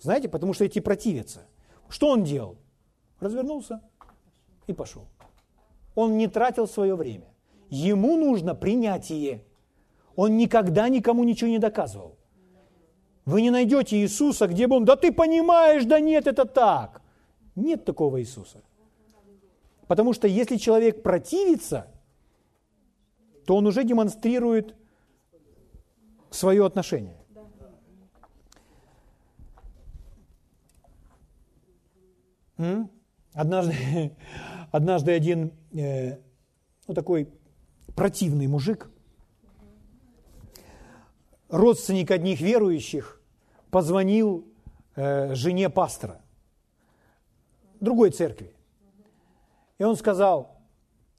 Знаете, 0.00 0.28
потому 0.28 0.54
что 0.54 0.64
эти 0.64 0.78
противятся. 0.78 1.46
Что 1.88 2.08
он 2.10 2.24
делал? 2.24 2.56
Развернулся 3.20 3.80
и 4.66 4.72
пошел 4.72 5.06
он 5.98 6.16
не 6.16 6.28
тратил 6.28 6.68
свое 6.68 6.94
время. 6.94 7.26
Ему 7.70 8.16
нужно 8.16 8.54
принятие. 8.54 9.44
Он 10.18 10.36
никогда 10.36 10.88
никому 10.88 11.22
ничего 11.22 11.48
не 11.48 11.60
доказывал. 11.60 12.16
Вы 13.24 13.40
не 13.40 13.50
найдете 13.50 13.98
Иисуса, 13.98 14.48
где 14.48 14.66
бы 14.66 14.74
он, 14.74 14.84
да 14.84 14.96
ты 14.96 15.12
понимаешь, 15.12 15.84
да 15.84 16.00
нет, 16.00 16.26
это 16.26 16.44
так. 16.44 17.02
Нет 17.54 17.84
такого 17.84 18.20
Иисуса. 18.20 18.60
Потому 19.86 20.12
что 20.12 20.26
если 20.26 20.56
человек 20.56 21.04
противится, 21.04 21.86
то 23.46 23.54
он 23.54 23.68
уже 23.68 23.84
демонстрирует 23.84 24.74
свое 26.30 26.66
отношение. 26.66 27.16
Однажды, 33.34 34.16
однажды 34.72 35.12
один 35.12 35.52
э, 35.72 36.16
ну, 36.88 36.94
такой 36.94 37.28
противный 37.94 38.48
мужик, 38.48 38.90
родственник 41.48 42.10
одних 42.10 42.40
верующих, 42.40 43.20
позвонил 43.70 44.46
э, 44.96 45.34
жене 45.34 45.70
пастора 45.70 46.20
другой 47.80 48.10
церкви. 48.10 48.52
И 49.78 49.84
он 49.84 49.96
сказал, 49.96 50.58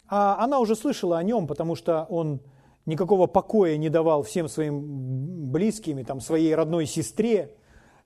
а 0.08 0.44
она 0.44 0.60
уже 0.60 0.76
слышала 0.76 1.18
о 1.18 1.24
нем, 1.24 1.48
потому 1.48 1.76
что 1.76 2.06
он 2.10 2.42
никакого 2.86 3.28
покоя 3.28 3.78
не 3.78 3.90
давал 3.90 4.24
всем 4.24 4.50
своим 4.50 5.52
близким, 5.52 6.00
и 6.00 6.04
там, 6.04 6.20
своей 6.20 6.54
родной 6.56 6.86
сестре. 6.86 7.56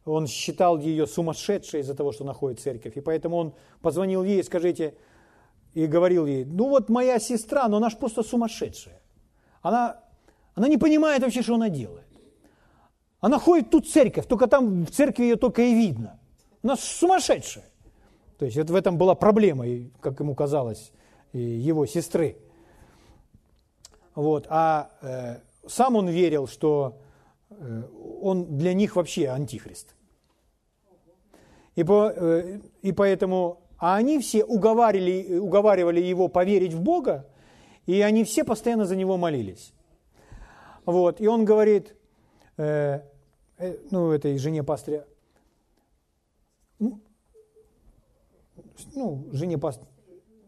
Он 0.05 0.27
считал 0.27 0.77
ее 0.77 1.07
сумасшедшей 1.07 1.79
из-за 1.79 1.95
того, 1.95 2.11
что 2.11 2.25
находит 2.25 2.59
церковь. 2.59 2.97
И 2.97 3.01
поэтому 3.01 3.37
он 3.37 3.53
позвонил 3.81 4.23
ей, 4.23 4.43
скажите, 4.43 4.95
и 5.73 5.87
говорил 5.87 6.25
ей, 6.25 6.43
ну 6.43 6.69
вот 6.69 6.89
моя 6.89 7.19
сестра, 7.19 7.67
но 7.67 7.77
она 7.77 7.89
же 7.89 7.97
просто 7.97 8.21
сумасшедшая. 8.21 9.01
Она, 9.61 10.01
она 10.55 10.67
не 10.67 10.77
понимает 10.77 11.23
вообще, 11.23 11.41
что 11.41 11.55
она 11.55 11.69
делает. 11.69 12.05
Она 13.23 13.39
ходит 13.39 13.69
тут 13.69 13.87
церковь, 13.87 14.27
только 14.27 14.47
там 14.47 14.85
в 14.85 14.91
церкви 14.91 15.23
ее 15.23 15.35
только 15.37 15.61
и 15.61 15.73
видно. 15.73 16.19
Она 16.61 16.75
сумасшедшая. 16.75 17.63
То 18.37 18.43
есть 18.43 18.57
это 18.57 18.73
в 18.73 18.75
этом 18.75 18.97
была 18.97 19.15
проблема, 19.15 19.65
как 20.01 20.19
ему 20.19 20.35
казалось, 20.35 20.91
его 21.31 21.85
сестры. 21.85 22.35
Вот. 24.13 24.45
А 24.49 24.91
э, 25.01 25.37
сам 25.65 25.95
он 25.95 26.09
верил, 26.09 26.47
что 26.47 26.99
э, 27.49 27.83
он 28.21 28.57
для 28.57 28.73
них 28.73 28.97
вообще 28.97 29.29
антихрист. 29.29 29.95
И, 31.75 31.85
по, 31.85 32.11
э, 32.13 32.59
и 32.81 32.91
поэтому, 32.91 33.61
а 33.77 33.95
они 33.95 34.19
все 34.19 34.43
уговаривали, 34.43 35.37
уговаривали 35.37 36.01
его 36.01 36.27
поверить 36.27 36.73
в 36.73 36.81
Бога, 36.81 37.25
и 37.85 38.01
они 38.01 38.25
все 38.25 38.43
постоянно 38.43 38.83
за 38.83 38.97
него 38.97 39.15
молились. 39.15 39.71
Вот. 40.85 41.21
И 41.21 41.27
он 41.27 41.45
говорит, 41.45 41.95
э, 42.57 42.99
ну, 43.91 44.11
этой 44.11 44.37
жене 44.37 44.63
пастыря, 44.63 45.05
ну, 46.79 46.99
жене 49.31 49.57
пастыря, 49.57 49.87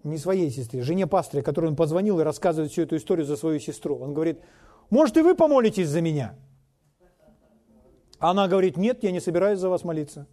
не 0.03 0.18
своей 0.18 0.51
сестре, 0.51 0.82
жене 0.82 1.07
пастыря, 1.07 1.41
которой 1.41 1.68
он 1.68 1.76
позвонил 1.76 2.20
и 2.20 2.24
рассказывает 2.24 2.72
всю 2.72 2.84
эту 2.84 2.97
историю 2.97 3.26
за 3.26 3.38
свою 3.38 3.59
сестру. 3.59 3.97
Он 3.97 4.13
говорит, 4.13 4.39
может, 4.89 5.18
и 5.18 5.22
вы 5.22 5.36
помолитесь 5.36 5.88
за 5.88 6.01
меня? 6.01 6.36
Она 8.20 8.47
говорит, 8.47 8.78
нет, 8.78 9.03
я 9.03 9.11
не 9.11 9.20
собираюсь 9.20 9.59
за 9.59 9.70
вас 9.70 9.84
молиться. 9.84 10.28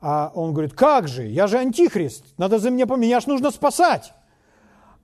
А 0.00 0.32
он 0.34 0.52
говорит, 0.52 0.72
как 0.72 1.08
же, 1.08 1.26
я 1.26 1.46
же 1.46 1.58
антихрист, 1.58 2.24
надо 2.38 2.58
за 2.58 2.70
меня, 2.70 2.86
меня 2.96 3.20
ж 3.20 3.26
нужно 3.26 3.50
спасать. 3.50 4.14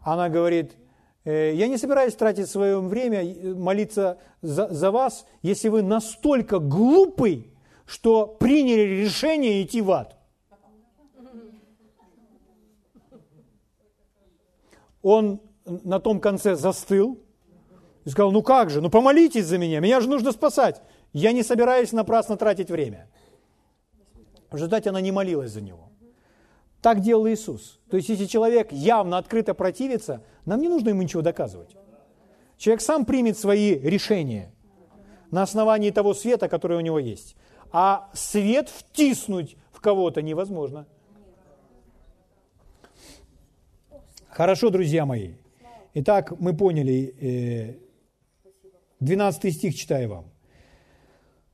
Она 0.00 0.28
говорит, 0.28 0.72
«Э, 0.72 0.85
я 1.30 1.66
не 1.66 1.76
собираюсь 1.76 2.14
тратить 2.14 2.48
свое 2.48 2.80
время 2.80 3.22
э, 3.22 3.54
молиться 3.54 4.18
за, 4.42 4.68
за 4.72 4.90
вас, 4.90 5.26
если 5.42 5.68
вы 5.68 5.82
настолько 5.82 6.58
глупый, 6.58 7.52
что 7.84 8.26
приняли 8.26 9.02
решение 9.02 9.62
идти 9.62 9.80
в 9.80 9.90
ад. 9.90 10.16
он 15.06 15.40
на 15.64 16.00
том 16.00 16.18
конце 16.18 16.56
застыл 16.56 17.22
и 18.04 18.10
сказал, 18.10 18.32
ну 18.32 18.42
как 18.42 18.70
же, 18.70 18.80
ну 18.80 18.90
помолитесь 18.90 19.46
за 19.46 19.56
меня, 19.56 19.78
меня 19.78 20.00
же 20.00 20.08
нужно 20.08 20.32
спасать. 20.32 20.82
Я 21.12 21.30
не 21.30 21.44
собираюсь 21.44 21.92
напрасно 21.92 22.36
тратить 22.36 22.72
время. 22.72 23.08
В 24.50 24.54
результате 24.54 24.90
она 24.90 25.00
не 25.00 25.12
молилась 25.12 25.52
за 25.52 25.60
него. 25.60 25.85
Так 26.82 27.00
делал 27.00 27.26
Иисус. 27.28 27.80
То 27.90 27.96
есть, 27.96 28.08
если 28.08 28.26
человек 28.26 28.72
явно 28.72 29.18
открыто 29.18 29.54
противится, 29.54 30.22
нам 30.44 30.60
не 30.60 30.68
нужно 30.68 30.90
ему 30.90 31.02
ничего 31.02 31.22
доказывать. 31.22 31.76
Человек 32.58 32.80
сам 32.80 33.04
примет 33.04 33.38
свои 33.38 33.74
решения 33.78 34.52
на 35.30 35.42
основании 35.42 35.90
того 35.90 36.14
света, 36.14 36.48
который 36.48 36.76
у 36.76 36.80
него 36.80 36.98
есть. 36.98 37.36
А 37.72 38.10
свет 38.14 38.68
втиснуть 38.68 39.56
в 39.72 39.80
кого-то 39.80 40.22
невозможно. 40.22 40.86
Хорошо, 44.28 44.70
друзья 44.70 45.06
мои. 45.06 45.34
Итак, 45.94 46.38
мы 46.38 46.54
поняли, 46.54 47.80
12 49.00 49.44
э, 49.44 49.50
стих 49.50 49.74
читаю 49.74 50.08
вам. 50.10 50.24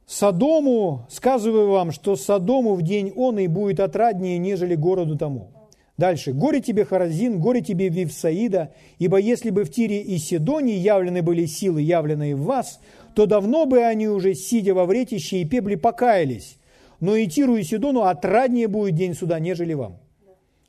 Содому, 0.07 1.07
сказываю 1.11 1.71
вам, 1.71 1.93
что 1.93 2.17
Содому 2.17 2.75
в 2.75 2.83
день 2.83 3.13
он 3.15 3.39
и 3.39 3.47
будет 3.47 3.81
отраднее, 3.81 4.39
нежели 4.39 4.75
городу 4.75 5.17
тому. 5.17 5.51
Дальше. 5.99 6.33
«Горе 6.33 6.61
тебе, 6.61 6.85
Харазин, 6.85 7.39
горе 7.39 7.61
тебе, 7.61 7.89
Вивсаида, 7.89 8.73
ибо 8.99 9.19
если 9.19 9.51
бы 9.51 9.65
в 9.65 9.71
Тире 9.71 10.01
и 10.01 10.19
Сидоне 10.19 10.77
явлены 10.77 11.23
были 11.23 11.45
силы, 11.47 11.83
явленные 11.83 12.35
в 12.35 12.43
вас, 12.45 12.81
то 13.15 13.27
давно 13.27 13.67
бы 13.67 13.81
они 13.85 14.09
уже, 14.09 14.35
сидя 14.35 14.75
во 14.75 14.87
вретище 14.87 15.43
и 15.43 15.45
пебле, 15.45 15.77
покаялись. 15.77 16.59
Но 17.01 17.15
и 17.15 17.27
Тиру 17.27 17.57
и 17.57 17.63
Сидону 17.63 18.03
отраднее 18.03 18.69
будет 18.69 18.95
день 18.95 19.15
суда, 19.15 19.39
нежели 19.39 19.75
вам». 19.75 19.99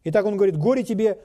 Итак, 0.03 0.25
он 0.25 0.35
говорит, 0.35 0.57
горе 0.57 0.83
тебе, 0.83 1.19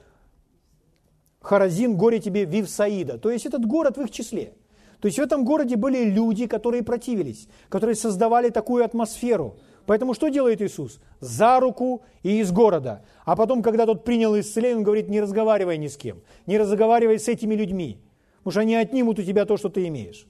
Харазин, 1.41 1.97
горе 1.97 2.19
тебе 2.19 2.45
Вивсаида. 2.45 3.17
То 3.17 3.29
есть 3.29 3.45
этот 3.45 3.65
город 3.65 3.97
в 3.97 4.01
их 4.01 4.11
числе. 4.11 4.53
То 5.01 5.07
есть 5.07 5.17
в 5.17 5.21
этом 5.21 5.45
городе 5.45 5.75
были 5.75 6.03
люди, 6.03 6.45
которые 6.45 6.83
противились, 6.83 7.47
которые 7.69 7.95
создавали 7.95 8.49
такую 8.49 8.83
атмосферу. 8.83 9.57
Поэтому 9.85 10.13
что 10.13 10.27
делает 10.27 10.61
Иисус? 10.61 10.99
За 11.19 11.59
руку 11.59 12.01
и 12.21 12.39
из 12.41 12.51
города. 12.51 13.03
А 13.25 13.35
потом, 13.35 13.61
когда 13.61 13.85
тот 13.85 14.03
принял 14.03 14.37
исцеление, 14.39 14.77
он 14.77 14.83
говорит, 14.83 15.09
не 15.09 15.21
разговаривай 15.21 15.77
ни 15.77 15.87
с 15.87 15.97
кем, 15.97 16.21
не 16.45 16.57
разговаривай 16.57 17.17
с 17.17 17.27
этими 17.27 17.55
людьми, 17.55 17.99
потому 18.39 18.51
что 18.51 18.59
они 18.61 18.75
отнимут 18.75 19.19
у 19.19 19.23
тебя 19.23 19.45
то, 19.45 19.57
что 19.57 19.69
ты 19.69 19.87
имеешь. 19.87 20.27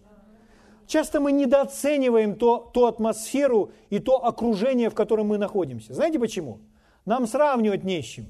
Часто 0.86 1.20
мы 1.20 1.32
недооцениваем 1.32 2.36
то, 2.36 2.70
ту 2.74 2.86
атмосферу 2.86 3.72
и 3.90 4.00
то 4.00 4.24
окружение, 4.26 4.90
в 4.90 4.96
котором 4.96 5.28
мы 5.28 5.38
находимся. 5.38 5.94
Знаете 5.94 6.20
почему? 6.20 6.60
Нам 7.06 7.28
сравнивать 7.28 7.84
не 7.84 8.02
с 8.02 8.06
чем. 8.06 8.26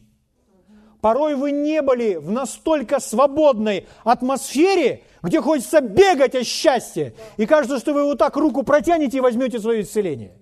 Порой 1.01 1.35
вы 1.35 1.51
не 1.51 1.81
были 1.81 2.15
в 2.15 2.31
настолько 2.31 2.99
свободной 2.99 3.87
атмосфере, 4.03 5.03
где 5.21 5.41
хочется 5.41 5.81
бегать 5.81 6.35
от 6.35 6.45
счастья. 6.45 7.13
И 7.37 7.45
кажется, 7.45 7.79
что 7.79 7.93
вы 7.93 8.03
вот 8.03 8.17
так 8.17 8.35
руку 8.35 8.63
протянете 8.63 9.17
и 9.17 9.21
возьмете 9.21 9.59
свое 9.59 9.81
исцеление. 9.81 10.33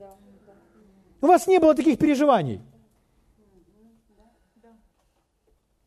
У 1.22 1.28
вас 1.28 1.48
не 1.48 1.60
было 1.60 1.74
таких 1.74 1.98
переживаний. 1.98 2.62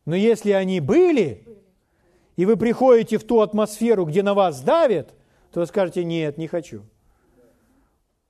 Но 0.05 0.15
если 0.15 0.51
они 0.51 0.79
были, 0.79 1.47
и 2.35 2.45
вы 2.45 2.57
приходите 2.57 3.17
в 3.17 3.23
ту 3.23 3.41
атмосферу, 3.41 4.05
где 4.05 4.23
на 4.23 4.33
вас 4.33 4.61
давят, 4.61 5.13
то 5.51 5.59
вы 5.59 5.65
скажете, 5.65 6.03
нет, 6.03 6.37
не 6.37 6.47
хочу. 6.47 6.83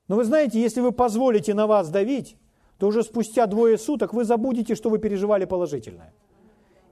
Но 0.07 0.17
вы 0.17 0.25
знаете, 0.25 0.61
если 0.61 0.81
вы 0.81 0.91
позволите 0.91 1.53
на 1.53 1.67
вас 1.67 1.89
давить, 1.89 2.35
то 2.77 2.87
уже 2.87 3.03
спустя 3.03 3.45
двое 3.45 3.77
суток 3.77 4.13
вы 4.13 4.25
забудете, 4.25 4.75
что 4.75 4.89
вы 4.89 4.99
переживали 4.99 5.45
положительное. 5.45 6.13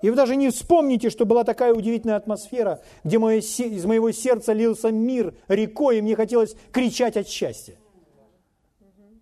И 0.02 0.10
вы 0.10 0.16
даже 0.16 0.36
не 0.36 0.50
вспомните, 0.50 1.10
что 1.10 1.26
была 1.26 1.43
такая 1.43 1.74
удивительная 1.74 2.16
атмосфера, 2.16 2.82
где 3.04 3.20
мое, 3.20 3.38
из 3.39 3.86
моего 3.86 4.12
сердца 4.12 4.54
лился 4.54 4.91
мир 4.91 5.36
рекой, 5.47 5.97
и 5.97 6.02
мне 6.02 6.16
хотелось 6.16 6.56
кричать 6.72 7.18
от 7.18 7.28
счастья. 7.28 7.76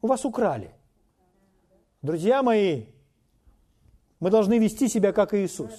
У 0.01 0.07
вас 0.07 0.23
украли. 0.23 0.71
Друзья 2.03 2.43
мои, 2.43 2.85
мы 4.19 4.29
должны 4.29 4.59
вести 4.59 4.87
себя 4.87 5.13
как 5.13 5.33
Иисус, 5.33 5.71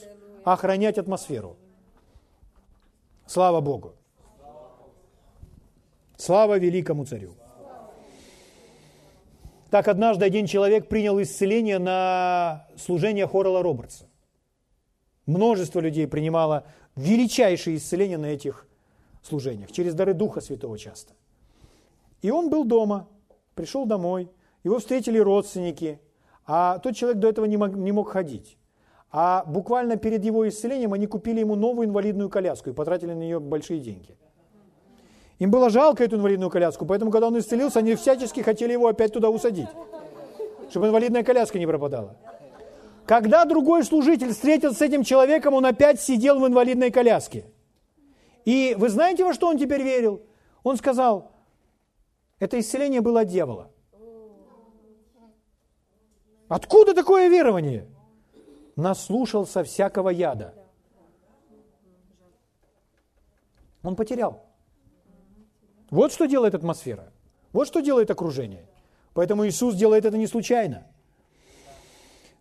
охранять 0.44 0.98
атмосферу. 0.98 1.56
Слава 3.26 3.60
Богу. 3.60 3.94
Слава 6.16 6.58
великому 6.58 7.04
царю. 7.04 7.34
Так 9.70 9.86
однажды 9.86 10.24
один 10.24 10.46
человек 10.46 10.88
принял 10.88 11.20
исцеление 11.22 11.78
на 11.78 12.66
служение 12.76 13.28
Хорала 13.28 13.62
Робертса. 13.62 14.07
Множество 15.28 15.80
людей 15.80 16.06
принимало 16.06 16.64
величайшие 16.96 17.76
исцеления 17.76 18.16
на 18.16 18.26
этих 18.26 18.66
служениях, 19.22 19.70
через 19.70 19.92
дары 19.92 20.14
Духа 20.14 20.40
Святого 20.40 20.78
часто. 20.78 21.12
И 22.22 22.30
он 22.30 22.48
был 22.48 22.64
дома, 22.64 23.06
пришел 23.54 23.84
домой, 23.84 24.30
его 24.64 24.78
встретили 24.78 25.18
родственники, 25.18 26.00
а 26.46 26.78
тот 26.78 26.96
человек 26.96 27.18
до 27.20 27.28
этого 27.28 27.44
не 27.44 27.58
мог, 27.58 27.76
не 27.76 27.92
мог 27.92 28.08
ходить. 28.08 28.56
А 29.10 29.44
буквально 29.46 29.98
перед 29.98 30.24
его 30.24 30.48
исцелением 30.48 30.94
они 30.94 31.06
купили 31.06 31.40
ему 31.40 31.56
новую 31.56 31.88
инвалидную 31.88 32.30
коляску 32.30 32.70
и 32.70 32.72
потратили 32.72 33.12
на 33.12 33.20
нее 33.20 33.38
большие 33.38 33.80
деньги. 33.80 34.16
Им 35.40 35.50
было 35.50 35.68
жалко 35.68 36.04
эту 36.04 36.16
инвалидную 36.16 36.48
коляску, 36.48 36.86
поэтому, 36.86 37.10
когда 37.10 37.26
он 37.26 37.38
исцелился, 37.38 37.80
они 37.80 37.96
всячески 37.96 38.40
хотели 38.40 38.72
его 38.72 38.86
опять 38.86 39.12
туда 39.12 39.28
усадить, 39.28 39.68
чтобы 40.70 40.86
инвалидная 40.86 41.22
коляска 41.22 41.58
не 41.58 41.66
пропадала. 41.66 42.16
Когда 43.08 43.46
другой 43.46 43.84
служитель 43.84 44.34
встретился 44.34 44.80
с 44.80 44.82
этим 44.82 45.02
человеком, 45.02 45.54
он 45.54 45.64
опять 45.64 45.98
сидел 45.98 46.38
в 46.40 46.46
инвалидной 46.46 46.90
коляске. 46.90 47.46
И 48.44 48.76
вы 48.78 48.90
знаете, 48.90 49.24
во 49.24 49.32
что 49.32 49.48
он 49.48 49.56
теперь 49.56 49.82
верил? 49.82 50.20
Он 50.62 50.76
сказал, 50.76 51.32
это 52.38 52.60
исцеление 52.60 53.00
было 53.00 53.22
от 53.22 53.28
дьявола. 53.28 53.70
Откуда 56.48 56.92
такое 56.92 57.30
верование? 57.30 57.86
Наслушался 58.76 59.64
всякого 59.64 60.10
яда. 60.10 60.52
Он 63.82 63.96
потерял. 63.96 64.44
Вот 65.88 66.12
что 66.12 66.26
делает 66.26 66.54
атмосфера. 66.54 67.10
Вот 67.54 67.66
что 67.68 67.80
делает 67.80 68.10
окружение. 68.10 68.66
Поэтому 69.14 69.46
Иисус 69.46 69.74
делает 69.76 70.04
это 70.04 70.18
не 70.18 70.26
случайно. 70.26 70.86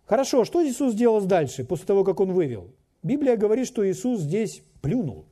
Хорошо, 0.08 0.46
что 0.46 0.66
Иисус 0.66 0.94
сделал 0.94 1.20
дальше, 1.26 1.64
после 1.64 1.84
того, 1.84 2.02
как 2.02 2.18
Он 2.20 2.32
вывел? 2.32 2.70
Библия 3.02 3.36
говорит, 3.36 3.66
что 3.66 3.86
Иисус 3.86 4.20
здесь 4.20 4.62
плюнул. 4.80 5.26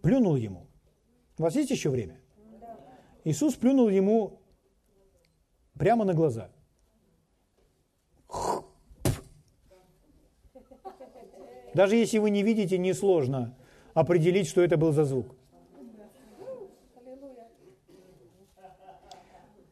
Плюнул 0.00 0.36
ему. 0.36 0.66
У 1.38 1.42
вас 1.42 1.54
есть 1.56 1.70
еще 1.70 1.90
время? 1.90 2.18
Иисус 3.24 3.54
плюнул 3.56 3.90
ему 3.90 4.40
прямо 5.74 6.06
на 6.06 6.14
глаза. 6.14 6.50
Даже 11.74 11.96
если 11.96 12.16
вы 12.16 12.30
не 12.30 12.42
видите, 12.42 12.78
несложно 12.78 13.54
определить, 13.92 14.48
что 14.48 14.62
это 14.62 14.78
был 14.78 14.92
за 14.92 15.04
звук. 15.04 15.34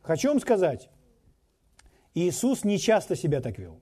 Хочу 0.03 0.28
вам 0.28 0.40
сказать, 0.40 0.90
Иисус 2.14 2.64
не 2.64 2.78
часто 2.78 3.16
себя 3.16 3.40
так 3.40 3.58
вел. 3.58 3.80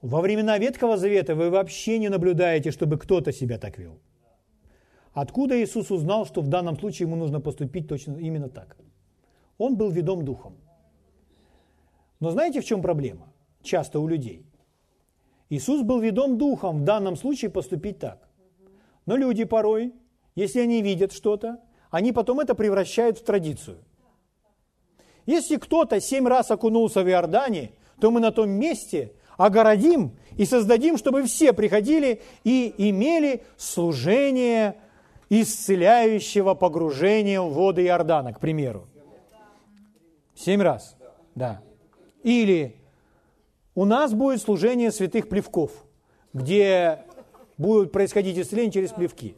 Во 0.00 0.20
времена 0.20 0.58
Ветхого 0.58 0.96
Завета 0.96 1.34
вы 1.34 1.50
вообще 1.50 1.98
не 1.98 2.08
наблюдаете, 2.08 2.70
чтобы 2.70 2.98
кто-то 2.98 3.32
себя 3.32 3.58
так 3.58 3.78
вел. 3.78 4.00
Откуда 5.12 5.62
Иисус 5.62 5.90
узнал, 5.90 6.26
что 6.26 6.40
в 6.40 6.48
данном 6.48 6.78
случае 6.78 7.06
ему 7.06 7.16
нужно 7.16 7.40
поступить 7.40 7.88
точно 7.88 8.16
именно 8.16 8.48
так? 8.48 8.76
Он 9.58 9.76
был 9.76 9.90
ведом 9.90 10.24
духом. 10.24 10.56
Но 12.20 12.30
знаете, 12.30 12.60
в 12.60 12.64
чем 12.64 12.82
проблема? 12.82 13.32
Часто 13.62 14.00
у 14.00 14.08
людей. 14.08 14.46
Иисус 15.50 15.82
был 15.82 16.00
ведом 16.00 16.38
духом 16.38 16.80
в 16.80 16.84
данном 16.84 17.16
случае 17.16 17.50
поступить 17.50 17.98
так. 17.98 18.28
Но 19.06 19.16
люди 19.16 19.44
порой, 19.44 19.92
если 20.34 20.60
они 20.60 20.82
видят 20.82 21.12
что-то, 21.12 21.60
они 21.90 22.12
потом 22.12 22.40
это 22.40 22.54
превращают 22.54 23.18
в 23.18 23.24
традицию. 23.24 23.84
Если 25.26 25.56
кто-то 25.56 26.00
семь 26.00 26.28
раз 26.28 26.50
окунулся 26.50 27.02
в 27.02 27.08
Иордане, 27.08 27.72
то 28.00 28.10
мы 28.10 28.20
на 28.20 28.30
том 28.30 28.50
месте 28.50 29.12
огородим 29.36 30.16
и 30.36 30.44
создадим, 30.44 30.98
чтобы 30.98 31.22
все 31.24 31.52
приходили 31.52 32.20
и 32.44 32.74
имели 32.76 33.42
служение 33.56 34.76
исцеляющего 35.30 36.54
погружения 36.54 37.40
в 37.40 37.52
воды 37.52 37.86
Иордана, 37.86 38.32
к 38.32 38.40
примеру. 38.40 38.86
Семь 40.34 40.60
раз, 40.60 40.96
да. 41.34 41.62
Или 42.22 42.76
у 43.74 43.84
нас 43.84 44.12
будет 44.12 44.40
служение 44.40 44.92
святых 44.92 45.28
плевков, 45.28 45.72
где 46.32 47.04
будет 47.56 47.92
происходить 47.92 48.38
исцеление 48.38 48.72
через 48.72 48.90
плевки. 48.90 49.36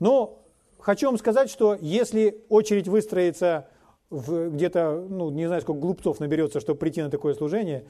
Но 0.00 0.43
хочу 0.84 1.06
вам 1.06 1.18
сказать, 1.18 1.50
что 1.50 1.76
если 1.80 2.44
очередь 2.48 2.88
выстроится 2.88 3.68
где-то, 4.10 5.06
ну, 5.08 5.30
не 5.30 5.46
знаю, 5.46 5.62
сколько 5.62 5.80
глупцов 5.80 6.20
наберется, 6.20 6.60
чтобы 6.60 6.78
прийти 6.78 7.02
на 7.02 7.10
такое 7.10 7.34
служение, 7.34 7.84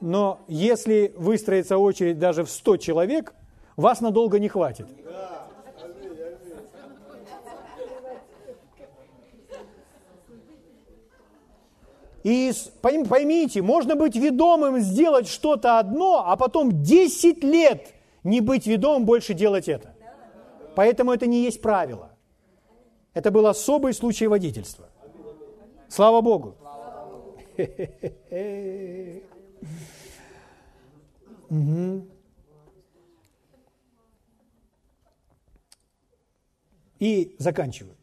но 0.00 0.40
если 0.48 1.14
выстроится 1.16 1.78
очередь 1.78 2.18
даже 2.18 2.44
в 2.44 2.50
100 2.50 2.76
человек, 2.78 3.34
вас 3.76 4.00
надолго 4.00 4.38
не 4.38 4.48
хватит. 4.48 4.86
И 12.22 12.52
поймите, 12.82 13.62
можно 13.62 13.96
быть 13.96 14.16
ведомым 14.16 14.80
сделать 14.80 15.26
что-то 15.26 15.78
одно, 15.78 16.24
а 16.26 16.36
потом 16.36 16.82
10 16.82 17.42
лет 17.44 17.94
не 18.24 18.42
быть 18.42 18.66
ведомым, 18.66 19.06
больше 19.06 19.32
делать 19.32 19.68
это. 19.68 19.94
Поэтому 20.74 21.12
это 21.12 21.26
не 21.26 21.42
есть 21.42 21.62
правило. 21.62 22.09
Это 23.12 23.30
был 23.30 23.46
особый 23.46 23.92
случай 23.92 24.26
водительства. 24.26 24.88
Слава 25.88 26.20
Богу. 26.20 26.54
И 37.00 37.34
заканчиваю. 37.38 37.96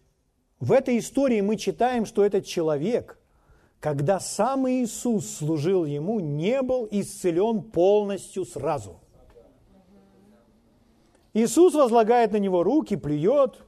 В 0.60 0.72
этой 0.72 0.98
истории 0.98 1.40
мы 1.42 1.56
читаем, 1.56 2.06
что 2.06 2.26
этот 2.26 2.46
человек, 2.46 3.20
когда 3.80 4.20
сам 4.20 4.68
Иисус 4.68 5.30
служил 5.38 5.86
ему, 5.86 6.20
не 6.20 6.62
был 6.62 6.88
исцелен 6.90 7.62
полностью 7.62 8.44
сразу. 8.44 9.00
Иисус 11.34 11.76
возлагает 11.76 12.32
на 12.32 12.38
него 12.38 12.64
руки, 12.64 12.96
плюет, 12.96 13.67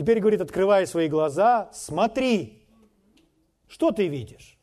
теперь 0.00 0.20
говорит, 0.20 0.40
открывая 0.40 0.86
свои 0.86 1.08
глаза, 1.08 1.68
смотри, 1.74 2.62
что 3.68 3.90
ты 3.90 4.08
видишь? 4.08 4.58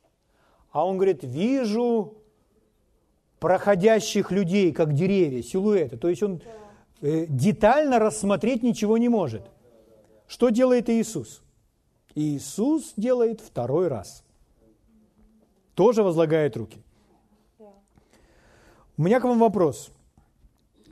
А 0.71 0.83
он 0.83 0.95
говорит, 0.95 1.19
вижу 1.21 2.17
проходящих 3.39 4.31
людей, 4.31 4.71
как 4.71 4.95
деревья, 4.95 5.43
силуэты. 5.43 5.95
То 5.95 6.09
есть 6.09 6.23
он 6.23 6.41
э, 7.01 7.27
детально 7.29 7.99
рассмотреть 7.99 8.63
ничего 8.63 8.97
не 8.97 9.09
может. 9.09 9.43
Что 10.27 10.49
делает 10.49 10.89
Иисус? 10.89 11.43
Иисус 12.15 12.93
делает 12.97 13.39
второй 13.39 13.89
раз. 13.89 14.23
Тоже 15.75 16.01
возлагает 16.01 16.57
руки. 16.57 16.81
У 18.97 19.03
меня 19.03 19.19
к 19.19 19.25
вам 19.25 19.37
вопрос. 19.37 19.91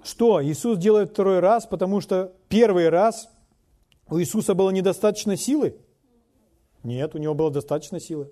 Что 0.04 0.46
Иисус 0.46 0.78
делает 0.78 1.10
второй 1.10 1.40
раз, 1.40 1.66
потому 1.66 2.00
что 2.00 2.32
первый 2.48 2.90
раз 2.90 3.28
у 4.10 4.20
Иисуса 4.20 4.54
было 4.54 4.70
недостаточно 4.70 5.36
силы? 5.36 5.78
Нет, 6.84 7.16
у 7.16 7.18
него 7.18 7.34
было 7.34 7.50
достаточно 7.50 8.00
силы. 8.00 8.30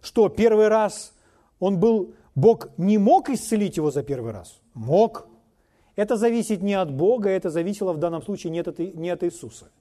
Что, 0.00 0.28
первый 0.28 0.68
раз 0.68 1.12
он 1.58 1.80
был, 1.80 2.14
Бог 2.34 2.68
не 2.76 2.98
мог 2.98 3.30
исцелить 3.30 3.76
его 3.76 3.90
за 3.90 4.02
первый 4.02 4.32
раз? 4.32 4.60
Мог. 4.74 5.26
Это 5.96 6.16
зависит 6.16 6.62
не 6.62 6.74
от 6.74 6.92
Бога, 6.92 7.28
это 7.30 7.50
зависело 7.50 7.92
в 7.92 7.98
данном 7.98 8.22
случае 8.22 8.52
не 8.52 8.60
от, 8.60 8.78
не 8.78 9.10
от 9.10 9.24
Иисуса. 9.24 9.72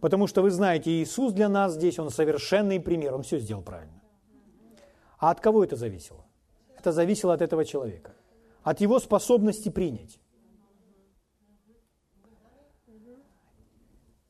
Потому 0.00 0.26
что 0.26 0.42
вы 0.42 0.50
знаете, 0.50 0.90
Иисус 0.90 1.32
для 1.32 1.48
нас 1.48 1.74
здесь, 1.74 2.00
Он 2.00 2.10
совершенный 2.10 2.80
пример, 2.80 3.14
Он 3.14 3.22
все 3.22 3.38
сделал 3.38 3.62
правильно. 3.62 4.02
А 5.18 5.30
от 5.30 5.40
кого 5.40 5.62
это 5.62 5.76
зависело? 5.76 6.24
Это 6.76 6.90
зависело 6.90 7.32
от 7.32 7.42
этого 7.42 7.64
человека, 7.64 8.12
от 8.64 8.80
его 8.80 8.98
способности 8.98 9.68
принять. 9.68 10.18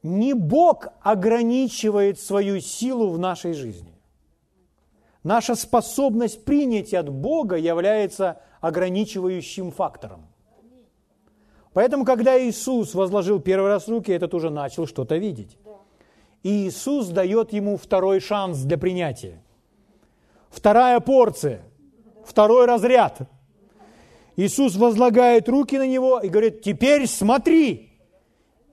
Не 0.03 0.34
Бог 0.34 0.88
ограничивает 1.00 2.18
свою 2.18 2.61
силу 2.61 3.11
в 3.11 3.18
нашей 3.18 3.53
жизни. 3.53 3.94
Наша 5.22 5.55
способность 5.55 6.44
принять 6.44 6.92
от 6.92 7.09
Бога 7.09 7.57
является 7.57 8.40
ограничивающим 8.61 9.70
фактором. 9.70 10.26
Поэтому, 11.72 12.05
когда 12.05 12.38
Иисус 12.38 12.94
возложил 12.94 13.40
первый 13.40 13.68
раз 13.68 13.88
руки, 13.88 14.11
этот 14.11 14.34
уже 14.34 14.50
начал 14.50 14.86
что-то 14.86 15.16
видеть. 15.16 15.57
И 16.42 16.66
Иисус 16.68 17.07
дает 17.09 17.53
ему 17.53 17.76
второй 17.76 18.20
шанс 18.20 18.59
для 18.59 18.76
принятия. 18.76 19.40
Вторая 20.50 20.98
порция, 21.00 21.62
второй 22.24 22.66
разряд. 22.66 23.20
Иисус 24.36 24.74
возлагает 24.76 25.48
руки 25.48 25.78
на 25.78 25.86
него 25.86 26.18
и 26.18 26.28
говорит, 26.28 26.62
теперь 26.62 27.07
смотри. 27.07 27.91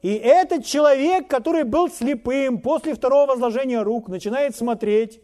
И 0.02 0.14
этот 0.14 0.66
человек, 0.66 1.28
который 1.28 1.64
был 1.64 1.90
слепым, 1.90 2.60
после 2.62 2.94
второго 2.94 3.32
возложения 3.32 3.82
рук, 3.82 4.08
начинает 4.08 4.56
смотреть. 4.56 5.20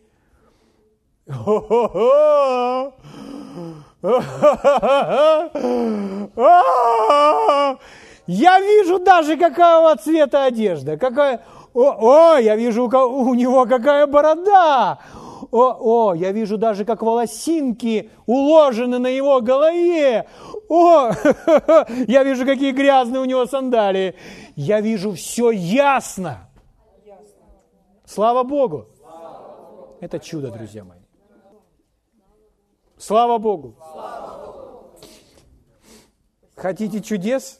Я 8.28 8.60
вижу 8.60 9.00
даже, 9.00 9.38
какого 9.38 9.96
цвета 9.96 10.46
одежда. 10.46 10.98
Какая... 10.98 11.42
О, 11.74 12.36
о, 12.36 12.38
я 12.38 12.56
вижу, 12.56 12.86
у 12.86 13.34
него 13.34 13.66
какая 13.66 14.08
борода. 14.08 15.00
О, 15.52 15.78
о, 15.80 16.14
я 16.14 16.32
вижу 16.32 16.58
даже, 16.58 16.86
как 16.86 17.02
волосинки 17.02 18.10
уложены 18.26 19.00
на 19.00 19.08
его 19.08 19.42
голове. 19.42 20.28
О, 20.70 21.12
я 22.08 22.24
вижу, 22.24 22.46
какие 22.46 22.72
грязные 22.72 23.22
у 23.22 23.26
него 23.26 23.46
сандалии. 23.46 24.16
Я 24.56 24.82
вижу 24.82 25.14
все 25.14 25.52
ясно. 25.52 26.50
Слава 28.06 28.44
Богу. 28.44 28.88
Это 30.00 30.20
чудо, 30.20 30.52
друзья 30.52 30.84
мои. 30.84 31.00
Слава 32.98 33.38
Богу. 33.38 33.76
Хотите 36.56 37.02
чудес? 37.02 37.60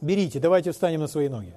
Берите, 0.00 0.40
давайте 0.40 0.72
встанем 0.72 1.00
на 1.00 1.08
свои 1.08 1.28
ноги. 1.28 1.54